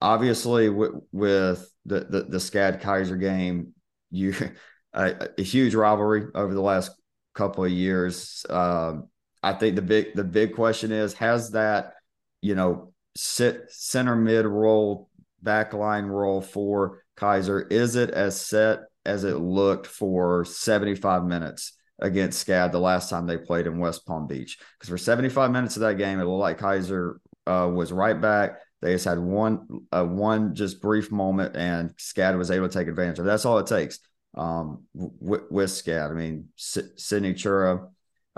Obviously, 0.00 0.68
with, 0.68 0.94
with 1.12 1.70
the, 1.84 2.00
the 2.00 2.22
the 2.24 2.38
SCAD 2.38 2.82
Keiser 2.82 3.20
game, 3.20 3.72
you 4.10 4.34
a, 4.92 5.28
a, 5.38 5.42
huge 5.42 5.76
rivalry 5.76 6.26
over 6.34 6.52
the 6.52 6.60
last 6.60 6.90
couple 7.36 7.64
of 7.64 7.70
years. 7.70 8.44
Um, 8.50 9.10
I 9.44 9.52
think 9.52 9.76
the 9.76 9.82
big 9.82 10.16
the 10.16 10.24
big 10.24 10.56
question 10.56 10.90
is 10.90 11.14
has 11.14 11.52
that 11.52 11.92
you 12.40 12.54
know 12.54 12.92
sit 13.16 13.70
center 13.70 14.16
mid 14.16 14.46
role 14.46 15.08
backline 15.44 16.08
role 16.08 16.40
for 16.40 17.02
Keiser? 17.16 17.70
is 17.70 17.96
it 17.96 18.10
as 18.10 18.40
set 18.40 18.80
as 19.04 19.24
it 19.24 19.36
looked 19.36 19.86
for 19.86 20.44
75 20.44 21.24
minutes 21.24 21.72
against 22.00 22.46
SCAD 22.46 22.72
the 22.72 22.80
last 22.80 23.08
time 23.08 23.26
they 23.26 23.38
played 23.38 23.66
in 23.66 23.78
West 23.78 24.06
Palm 24.06 24.26
Beach. 24.26 24.58
Because 24.78 24.90
for 24.90 24.98
75 24.98 25.50
minutes 25.50 25.76
of 25.76 25.80
that 25.80 25.96
game, 25.96 26.20
it 26.20 26.24
looked 26.24 26.40
like 26.40 26.58
Keiser 26.58 27.14
uh, 27.46 27.70
was 27.72 27.92
right 27.92 28.20
back. 28.20 28.58
They 28.82 28.92
just 28.92 29.06
had 29.06 29.18
one 29.18 29.66
uh, 29.90 30.04
one 30.04 30.54
just 30.54 30.82
brief 30.82 31.10
moment, 31.10 31.56
and 31.56 31.96
SCAD 31.96 32.36
was 32.36 32.50
able 32.50 32.68
to 32.68 32.78
take 32.78 32.88
advantage 32.88 33.18
of. 33.18 33.24
That's 33.24 33.46
all 33.46 33.58
it 33.58 33.66
takes 33.66 34.00
um, 34.36 34.84
with, 34.94 35.42
with 35.50 35.70
SCAD. 35.70 36.10
I 36.10 36.14
mean, 36.14 36.48
S- 36.58 36.90
Sydney 36.96 37.32
Chura, 37.32 37.88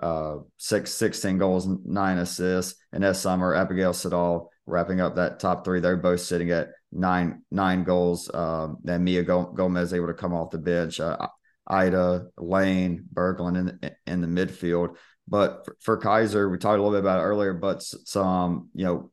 uh, 0.03 0.37
six, 0.57 0.93
16 0.93 1.39
goals, 1.39 1.67
nine 1.85 2.19
assists, 2.19 2.81
and 2.93 3.03
that 3.03 3.17
summer, 3.17 3.55
Abigail 3.55 3.93
Siddall 3.93 4.51
wrapping 4.67 5.01
up 5.01 5.17
that 5.17 5.41
top 5.41 5.65
three. 5.65 5.81
They're 5.81 5.97
both 5.97 6.21
sitting 6.21 6.51
at 6.51 6.69
nine 6.93 7.43
nine 7.51 7.85
goals. 7.85 8.33
Um, 8.33 8.79
and 8.87 9.05
Mia 9.05 9.23
Gomez 9.23 9.93
able 9.93 10.07
to 10.09 10.15
come 10.15 10.35
off 10.35 10.51
the 10.51 10.59
bench. 10.59 11.01
Uh, 11.01 11.29
Ida, 11.67 12.29
Lane, 12.39 13.05
Berglund 13.13 13.79
in, 13.83 13.91
in 14.07 14.21
the 14.21 14.27
midfield. 14.27 14.97
But 15.27 15.67
for, 15.67 15.77
for, 15.81 16.01
Keiser, 16.01 16.51
we 16.51 16.57
talked 16.57 16.79
a 16.79 16.83
little 16.83 16.93
bit 16.93 17.01
about 17.01 17.21
it 17.21 17.25
earlier, 17.25 17.53
but 17.53 17.83
some, 17.83 18.71
you 18.75 18.85
know, 18.85 19.11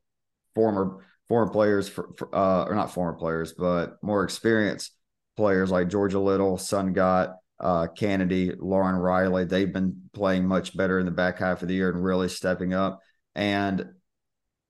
former 0.54 1.04
former 1.28 1.50
players, 1.52 1.88
for, 1.88 2.10
for 2.16 2.34
uh, 2.34 2.64
or 2.64 2.74
not 2.74 2.92
former 2.92 3.18
players, 3.18 3.52
but 3.52 3.96
more 4.02 4.24
experienced 4.24 4.92
players 5.36 5.70
like 5.70 5.88
Georgia 5.88 6.20
Little, 6.20 6.56
Sun 6.56 6.92
Gott, 6.92 7.36
uh, 7.58 7.86
Kennedy, 7.88 8.52
Lauren 8.58 8.96
Riley, 8.96 9.44
they've 9.44 9.72
been 9.72 10.02
playing 10.12 10.46
much 10.46 10.76
better 10.76 10.98
in 10.98 11.06
the 11.06 11.12
back 11.12 11.38
half 11.38 11.62
of 11.62 11.68
the 11.68 11.74
year 11.74 11.90
and 11.90 12.02
really 12.02 12.28
stepping 12.28 12.74
up. 12.74 13.00
And, 13.34 13.86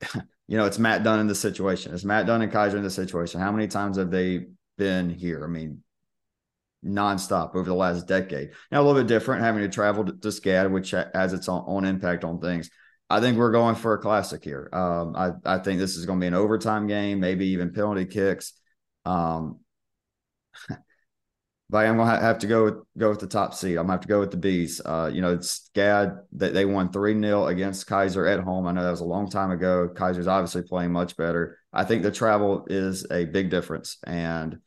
you 0.47 0.57
know, 0.57 0.67
it's 0.67 0.79
Matt 0.79 1.03
Dunn 1.03 1.21
in 1.21 1.27
the 1.27 1.35
situation. 1.35 1.95
It's 1.95 2.05
Matt 2.05 2.27
Dunn 2.27 2.43
and 2.43 2.53
Keiser 2.53 2.75
in 2.75 2.83
the 2.83 2.91
situation. 2.91 3.41
How 3.41 3.53
many 3.53 3.67
times 3.67 3.97
have 3.97 4.11
they 4.11 4.47
been 4.79 5.11
here? 5.11 5.45
I 5.45 5.49
mean, 5.49 5.83
nonstop 6.85 7.55
over 7.55 7.65
the 7.65 7.75
last 7.75 8.07
decade. 8.07 8.51
Now, 8.71 8.81
a 8.81 8.85
little 8.85 9.01
bit 9.01 9.09
different 9.09 9.43
having 9.43 9.63
to 9.63 9.69
travel 9.69 10.05
to, 10.05 10.13
to 10.13 10.29
SCAD, 10.29 10.71
which 10.71 10.93
has 10.93 11.33
its 11.33 11.49
own, 11.49 11.65
own, 11.67 11.85
impact 11.85 12.25
on 12.25 12.41
things. 12.41 12.71
I 13.09 13.21
think 13.21 13.39
we're 13.39 13.53
going 13.53 13.77
for 13.77 13.95
a 13.95 13.99
classic 13.99 14.45
here. 14.45 14.69
Um, 14.73 15.15
I, 15.17 15.31
I 15.45 15.59
think 15.59 15.79
this 15.79 15.97
is 15.97 16.07
going 16.07 16.19
to 16.19 16.25
be 16.25 16.29
an 16.29 16.35
overtime 16.35 16.87
game, 16.87 17.21
maybe 17.21 17.49
even 17.49 17.73
penalty 17.73 18.05
kicks. 18.05 18.53
Um, 19.05 19.61
but 21.69 21.85
I'm 21.85 21.99
to 21.99 22.05
have 22.05 22.39
to 22.41 22.47
go 22.47 22.65
with, 22.65 22.75
go 22.97 23.11
with 23.11 23.21
the 23.21 23.27
top 23.27 23.53
seed. 23.55 23.77
I'm 23.77 23.87
to 23.87 23.93
have 23.93 24.01
to 24.03 24.09
go 24.09 24.21
with 24.21 24.31
the 24.31 24.37
Bees. 24.37 24.81
Uh, 24.85 25.11
you 25.13 25.21
know, 25.21 25.35
it's 25.35 25.69
SCAD 25.75 26.19
that 26.33 26.55
they 26.55 26.65
won 26.65 26.93
3 26.93 27.21
0 27.21 27.47
against 27.47 27.89
Keiser 27.89 28.33
at 28.33 28.41
home. 28.41 28.67
I 28.67 28.73
know 28.73 28.85
that 28.85 28.91
was 28.91 29.01
a 29.01 29.05
long 29.05 29.29
time 29.29 29.51
ago. 29.51 29.89
Keiser's 29.93 30.29
obviously 30.29 30.63
playing 30.63 30.93
much 30.93 31.17
better. 31.17 31.59
I 31.73 31.85
think 31.85 32.03
the 32.03 32.13
travel 32.13 32.67
is 32.69 33.07
a 33.11 33.25
big 33.25 33.51
difference. 33.51 33.99
And 34.07 34.61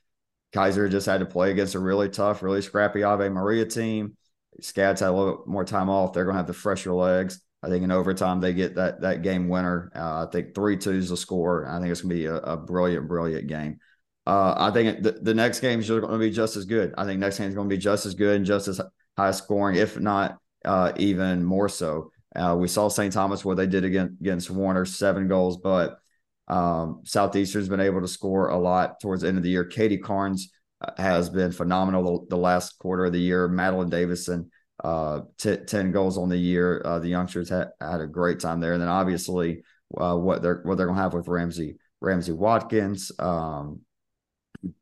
Keiser 0.54 0.92
just 0.92 1.06
had 1.06 1.22
to 1.22 1.26
play 1.26 1.52
against 1.52 1.76
a 1.76 1.80
really 1.80 2.10
tough, 2.10 2.44
really 2.44 2.62
scrappy 2.62 3.04
Ave 3.04 3.30
Maria 3.30 3.66
team. 3.66 4.18
SCAD's 4.62 5.00
had 5.00 5.10
a 5.10 5.14
little 5.14 5.38
bit 5.38 5.48
more 5.48 5.64
time 5.64 5.90
off. 5.90 6.12
They're 6.12 6.26
to 6.26 6.34
have 6.34 6.48
the 6.48 6.54
fresher 6.54 6.94
legs. 6.94 7.42
I 7.62 7.70
think 7.70 7.84
in 7.84 7.92
overtime 7.92 8.40
they 8.40 8.54
get 8.54 8.76
that 8.76 9.02
that 9.02 9.22
game 9.22 9.50
winner. 9.50 9.92
Uh, 9.94 10.26
I 10.26 10.32
think 10.32 10.56
three 10.56 10.78
two 10.78 10.92
is 10.92 11.10
the 11.10 11.18
score. 11.18 11.68
I 11.68 11.80
think 11.80 11.92
it's 11.92 12.02
to 12.02 12.08
be 12.08 12.26
a, 12.26 12.36
a, 12.36 12.58
brilliant, 12.58 13.08
brilliant 13.08 13.48
game. 13.48 13.80
Uh, 14.28 14.54
I 14.58 14.72
think 14.72 15.02
the, 15.02 15.14
the 15.14 15.34
next 15.34 15.60
game 15.60 15.80
is 15.80 15.90
going 15.90 16.02
to 16.02 16.18
be 16.18 16.30
just 16.30 16.56
as 16.56 16.66
good. 16.66 16.94
I 16.98 17.06
think 17.06 17.20
next 17.20 17.38
game 17.40 17.50
is 17.50 17.56
going 17.56 17.70
to 17.70 17.76
be 17.76 17.80
just 17.80 18.06
as 18.06 18.14
good 18.14 18.36
and 18.36 18.46
just 18.46 18.68
as 18.68 18.80
high 19.18 19.32
scoring, 19.32 19.78
if 19.78 20.00
not 20.00 20.38
uh, 20.66 20.92
even 20.98 21.44
more 21.44 21.70
so. 21.70 22.12
Uh, 22.36 22.56
we 22.60 22.68
saw 22.68 22.90
St. 22.90 23.12
Thomas 23.12 23.44
what 23.44 23.58
they 23.58 23.66
did 23.66 23.84
against, 23.86 24.20
against 24.22 24.50
Warner, 24.50 24.86
seven 24.86 25.28
goals, 25.28 25.58
but 25.58 26.00
um, 26.48 27.02
Southeastern's 27.06 27.70
been 27.70 27.80
able 27.80 28.02
to 28.02 28.08
score 28.08 28.50
a 28.50 28.58
lot 28.58 29.00
towards 29.00 29.22
the 29.22 29.28
end 29.28 29.38
of 29.38 29.44
the 29.44 29.50
year. 29.50 29.66
Katie 29.66 29.98
Carnes 29.98 30.52
uh, 30.82 30.92
has 30.98 31.30
been 31.30 31.52
phenomenal 31.52 32.22
the, 32.22 32.36
the, 32.36 32.38
last 32.38 32.78
quarter 32.80 33.06
of 33.06 33.14
the 33.14 33.20
year. 33.20 33.48
Madeline 33.48 33.90
Davison, 33.90 34.50
uh, 34.84 35.22
t- 35.38 35.58
10 35.58 35.92
goals 35.92 36.18
on 36.18 36.30
the 36.30 36.38
year. 36.38 36.82
Uh, 36.86 37.00
the 37.00 37.08
youngsters 37.08 37.50
had, 37.50 37.70
had 37.80 38.02
a 38.02 38.08
great 38.08 38.40
time 38.40 38.60
there. 38.60 38.74
And 38.74 38.82
then 38.82 38.90
obviously 38.90 39.64
uh, 39.98 40.16
what 40.16 40.42
they're 40.42 40.62
what 40.64 40.78
they're 40.78 40.88
gonna 40.88 41.02
have 41.02 41.14
with 41.14 41.28
Ramsey, 41.28 41.78
Ramsey 42.00 42.32
Watkins, 42.32 43.12
um, 43.20 43.82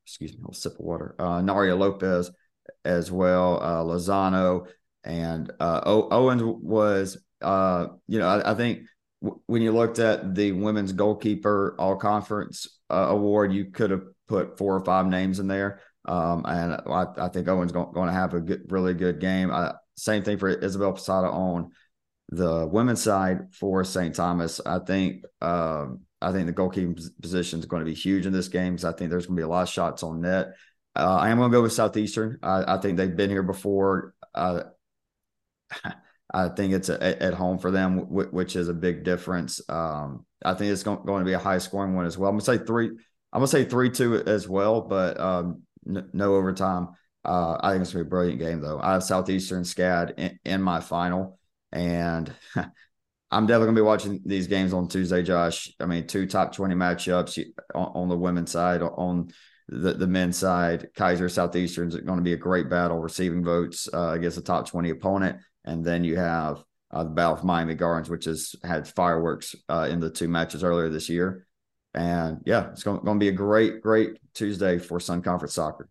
excuse 0.04 0.34
me, 0.34 0.40
a 0.50 0.54
sip 0.54 0.74
of 0.74 0.80
water. 0.80 1.16
Uh, 1.20 1.40
Naria 1.42 1.78
Lopez 1.78 2.32
as 2.84 3.12
well, 3.12 3.62
uh, 3.62 3.84
Lozano 3.84 4.68
and 5.04 5.52
uh, 5.60 5.82
o- 5.86 6.10
Owens 6.12 6.44
was 6.44 7.18
uh, 7.42 7.88
you 8.08 8.20
know, 8.20 8.28
I, 8.28 8.52
I 8.52 8.56
think 8.56 8.88
when 9.20 9.62
you 9.62 9.72
looked 9.72 10.00
at 10.00 10.36
the 10.36 10.52
women's 10.52 10.94
goalkeeper 10.94 11.76
all 11.80 11.96
conference 11.96 12.68
uh, 12.90 13.08
award, 13.10 13.54
you 13.54 13.66
could 13.66 13.92
have 13.92 14.04
put 14.28 14.58
four 14.58 14.76
or 14.76 14.86
five 14.86 15.08
names 15.08 15.40
in 15.40 15.48
there. 15.48 15.82
Um, 16.06 16.46
and 16.48 16.74
I, 16.74 17.06
I, 17.18 17.28
think 17.30 17.48
Owen's 17.48 17.72
going, 17.72 17.92
going, 17.92 18.08
to 18.08 18.14
have 18.14 18.34
a 18.34 18.40
good, 18.40 18.72
really 18.72 18.94
good 18.94 19.20
game. 19.20 19.52
Uh, 19.52 19.74
same 19.96 20.24
thing 20.24 20.38
for 20.38 20.48
Isabel 20.50 20.94
Posada 20.94 21.28
on 21.28 21.72
the 22.30 22.68
women's 22.68 23.02
side 23.02 23.54
for 23.54 23.84
St. 23.84 24.16
Thomas. 24.16 24.62
I 24.66 24.80
think 24.80 25.24
um, 25.42 26.02
I 26.22 26.32
think 26.32 26.48
the 26.48 26.54
goalkeeping 26.54 27.00
position 27.22 27.60
is 27.60 27.66
going 27.66 27.82
to 27.82 27.86
be 27.86 27.94
huge 27.94 28.26
in 28.26 28.34
this 28.34 28.48
game 28.48 28.74
because 28.74 28.86
I 28.86 28.94
think 28.94 29.10
there's 29.10 29.28
going 29.28 29.36
to 29.36 29.40
be 29.40 29.46
a 29.46 29.48
lot 29.48 29.64
of 29.64 29.70
shots 29.70 30.04
on 30.04 30.22
net. 30.22 30.48
Uh, 30.96 31.16
I 31.16 31.30
am 31.30 31.38
going 31.38 31.52
to 31.52 31.58
go 31.58 31.62
with 31.62 31.74
Southeastern. 31.74 32.40
I, 32.42 32.76
I, 32.76 32.78
think 32.80 32.98
they've 32.98 33.16
been 33.16 33.30
here 33.30 33.44
before. 33.44 34.16
Uh, 34.34 34.64
I 36.34 36.50
think 36.50 36.74
it's 36.74 36.90
a, 36.90 37.24
at 37.24 37.34
home 37.34 37.60
for 37.60 37.72
them, 37.72 38.00
which 38.10 38.56
is 38.56 38.68
a 38.68 38.74
big 38.74 39.04
difference. 39.04 39.62
Um, 39.70 40.26
I 40.44 40.54
think 40.56 40.72
it's 40.72 40.84
going, 40.84 41.06
to 41.06 41.24
be 41.24 41.34
a 41.34 41.40
high 41.40 41.58
scoring 41.60 41.96
one 41.96 42.06
as 42.06 42.18
well. 42.18 42.30
I'm 42.30 42.36
gonna 42.36 42.58
say 42.58 42.64
three. 42.64 42.88
I'm 42.88 43.40
gonna 43.40 43.48
say 43.48 43.66
three 43.66 43.90
two 43.90 44.16
as 44.16 44.48
well, 44.48 44.82
but 44.82 45.20
um, 45.20 45.62
n- 45.88 46.10
no 46.14 46.36
overtime. 46.36 46.90
Uh, 47.24 47.58
I 47.62 47.72
think 47.72 47.84
it's 47.84 47.94
gonna 47.94 48.04
be 48.04 48.08
a 48.08 48.10
brilliant 48.10 48.40
game 48.40 48.62
though. 48.62 48.80
I 48.80 48.94
have 48.94 49.04
Southeastern 49.04 49.64
SCAD 49.64 50.14
in, 50.18 50.40
in 50.44 50.62
my 50.62 50.82
final, 50.82 51.40
and 51.72 52.32
I'm 53.30 53.46
definitely 53.46 53.68
gonna 53.68 53.76
be 53.76 53.82
watching 53.82 54.22
these 54.26 54.48
games 54.48 54.74
on 54.74 54.88
Tuesday, 54.88 55.22
Josh. 55.22 55.74
I 55.80 55.86
mean, 55.86 56.08
two 56.08 56.28
top 56.28 56.54
twenty 56.54 56.76
matchups 56.76 57.44
on, 57.76 57.92
on 57.94 58.10
the 58.10 58.18
women's 58.18 58.52
side, 58.52 58.82
on 58.82 59.30
the, 59.68 59.94
the 59.94 60.08
men's 60.08 60.38
side. 60.38 60.88
Keiser 60.98 61.30
Southeastern 61.30 61.90
is 61.90 61.96
going 61.98 62.20
to 62.20 62.24
be 62.24 62.32
a 62.32 62.38
great 62.38 62.70
battle, 62.70 63.00
receiving 63.00 63.44
votes 63.44 63.90
uh, 63.94 64.12
against 64.12 64.38
a 64.38 64.42
top 64.42 64.70
twenty 64.70 64.92
opponent, 64.92 65.40
and 65.66 65.84
then 65.84 66.06
you 66.06 66.16
have 66.16 66.64
uh, 66.92 67.04
the 67.04 67.10
Battle 67.10 67.34
of 67.34 67.44
Miami 67.44 67.76
Gardens, 67.76 68.10
which 68.10 68.26
has 68.26 68.56
had 68.64 68.88
fireworks 68.88 69.56
uh, 69.68 69.90
in 69.92 70.00
the 70.00 70.10
two 70.10 70.30
matches 70.30 70.64
earlier 70.64 70.88
this 70.88 71.10
year. 71.10 71.46
And 71.94 72.42
yeah, 72.46 72.70
it's 72.72 72.84
going, 72.84 73.04
going 73.04 73.20
to 73.20 73.24
be 73.24 73.28
a 73.30 73.34
great, 73.34 73.82
great 73.82 74.20
Tuesday 74.34 74.78
for 74.78 75.02
Sun 75.02 75.22
Conference 75.22 75.56
soccer. 75.56 75.90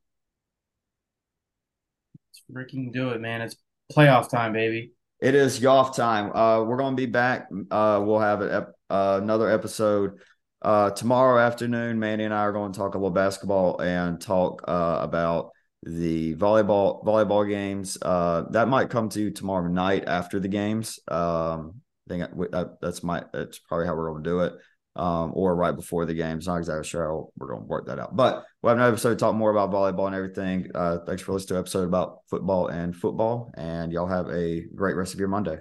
Let's 2.30 2.42
freaking 2.50 2.94
do 2.94 3.10
it, 3.10 3.20
man! 3.20 3.42
It's 3.42 3.56
playoff 3.94 4.30
time, 4.30 4.54
baby. 4.54 4.92
It 5.20 5.34
is 5.34 5.60
Yoff 5.60 5.96
time. 5.96 6.34
Uh, 6.36 6.62
we're 6.64 6.76
going 6.76 6.94
to 6.94 7.00
be 7.00 7.06
back. 7.06 7.48
Uh, 7.70 8.02
we'll 8.04 8.18
have 8.18 8.42
ep- 8.42 8.72
uh, 8.90 9.20
another 9.22 9.50
episode 9.50 10.18
uh, 10.60 10.90
tomorrow 10.90 11.40
afternoon. 11.40 11.98
Manny 11.98 12.24
and 12.24 12.34
I 12.34 12.40
are 12.40 12.52
going 12.52 12.72
to 12.72 12.78
talk 12.78 12.94
a 12.94 12.98
little 12.98 13.10
basketball 13.10 13.80
and 13.80 14.20
talk 14.20 14.62
uh, 14.68 14.98
about 15.00 15.52
the 15.82 16.34
volleyball 16.34 17.02
volleyball 17.02 17.48
games. 17.48 17.96
Uh, 18.02 18.44
that 18.50 18.68
might 18.68 18.90
come 18.90 19.08
to 19.10 19.20
you 19.20 19.30
tomorrow 19.30 19.68
night 19.68 20.04
after 20.06 20.38
the 20.38 20.48
games. 20.48 20.98
Um, 21.08 21.80
I 22.08 22.12
think 22.12 22.50
that, 22.52 22.78
that's 22.82 23.02
my 23.02 23.24
that's 23.32 23.58
probably 23.58 23.86
how 23.86 23.94
we're 23.94 24.10
going 24.10 24.22
to 24.22 24.30
do 24.30 24.40
it. 24.40 24.52
Um, 24.96 25.32
or 25.34 25.54
right 25.54 25.76
before 25.76 26.06
the 26.06 26.14
game. 26.14 26.26
games. 26.26 26.46
Not 26.46 26.58
exactly 26.58 26.88
sure 26.88 27.06
how 27.06 27.28
we're 27.38 27.48
going 27.48 27.62
to 27.62 27.66
work 27.66 27.86
that 27.86 27.98
out. 27.98 28.16
But 28.16 28.44
we'll 28.62 28.70
have 28.70 28.78
an 28.78 28.92
episode 28.92 29.10
to 29.10 29.16
talk 29.16 29.34
more 29.34 29.50
about 29.50 29.70
volleyball 29.70 30.06
and 30.06 30.14
everything. 30.14 30.70
Uh, 30.74 30.98
thanks 31.06 31.22
for 31.22 31.32
listening 31.32 31.56
to 31.56 31.60
episode 31.60 31.84
about 31.84 32.20
football 32.28 32.68
and 32.68 32.94
football. 32.94 33.52
And 33.56 33.92
y'all 33.92 34.06
have 34.06 34.28
a 34.30 34.64
great 34.74 34.96
rest 34.96 35.14
of 35.14 35.20
your 35.20 35.28
Monday. 35.28 35.58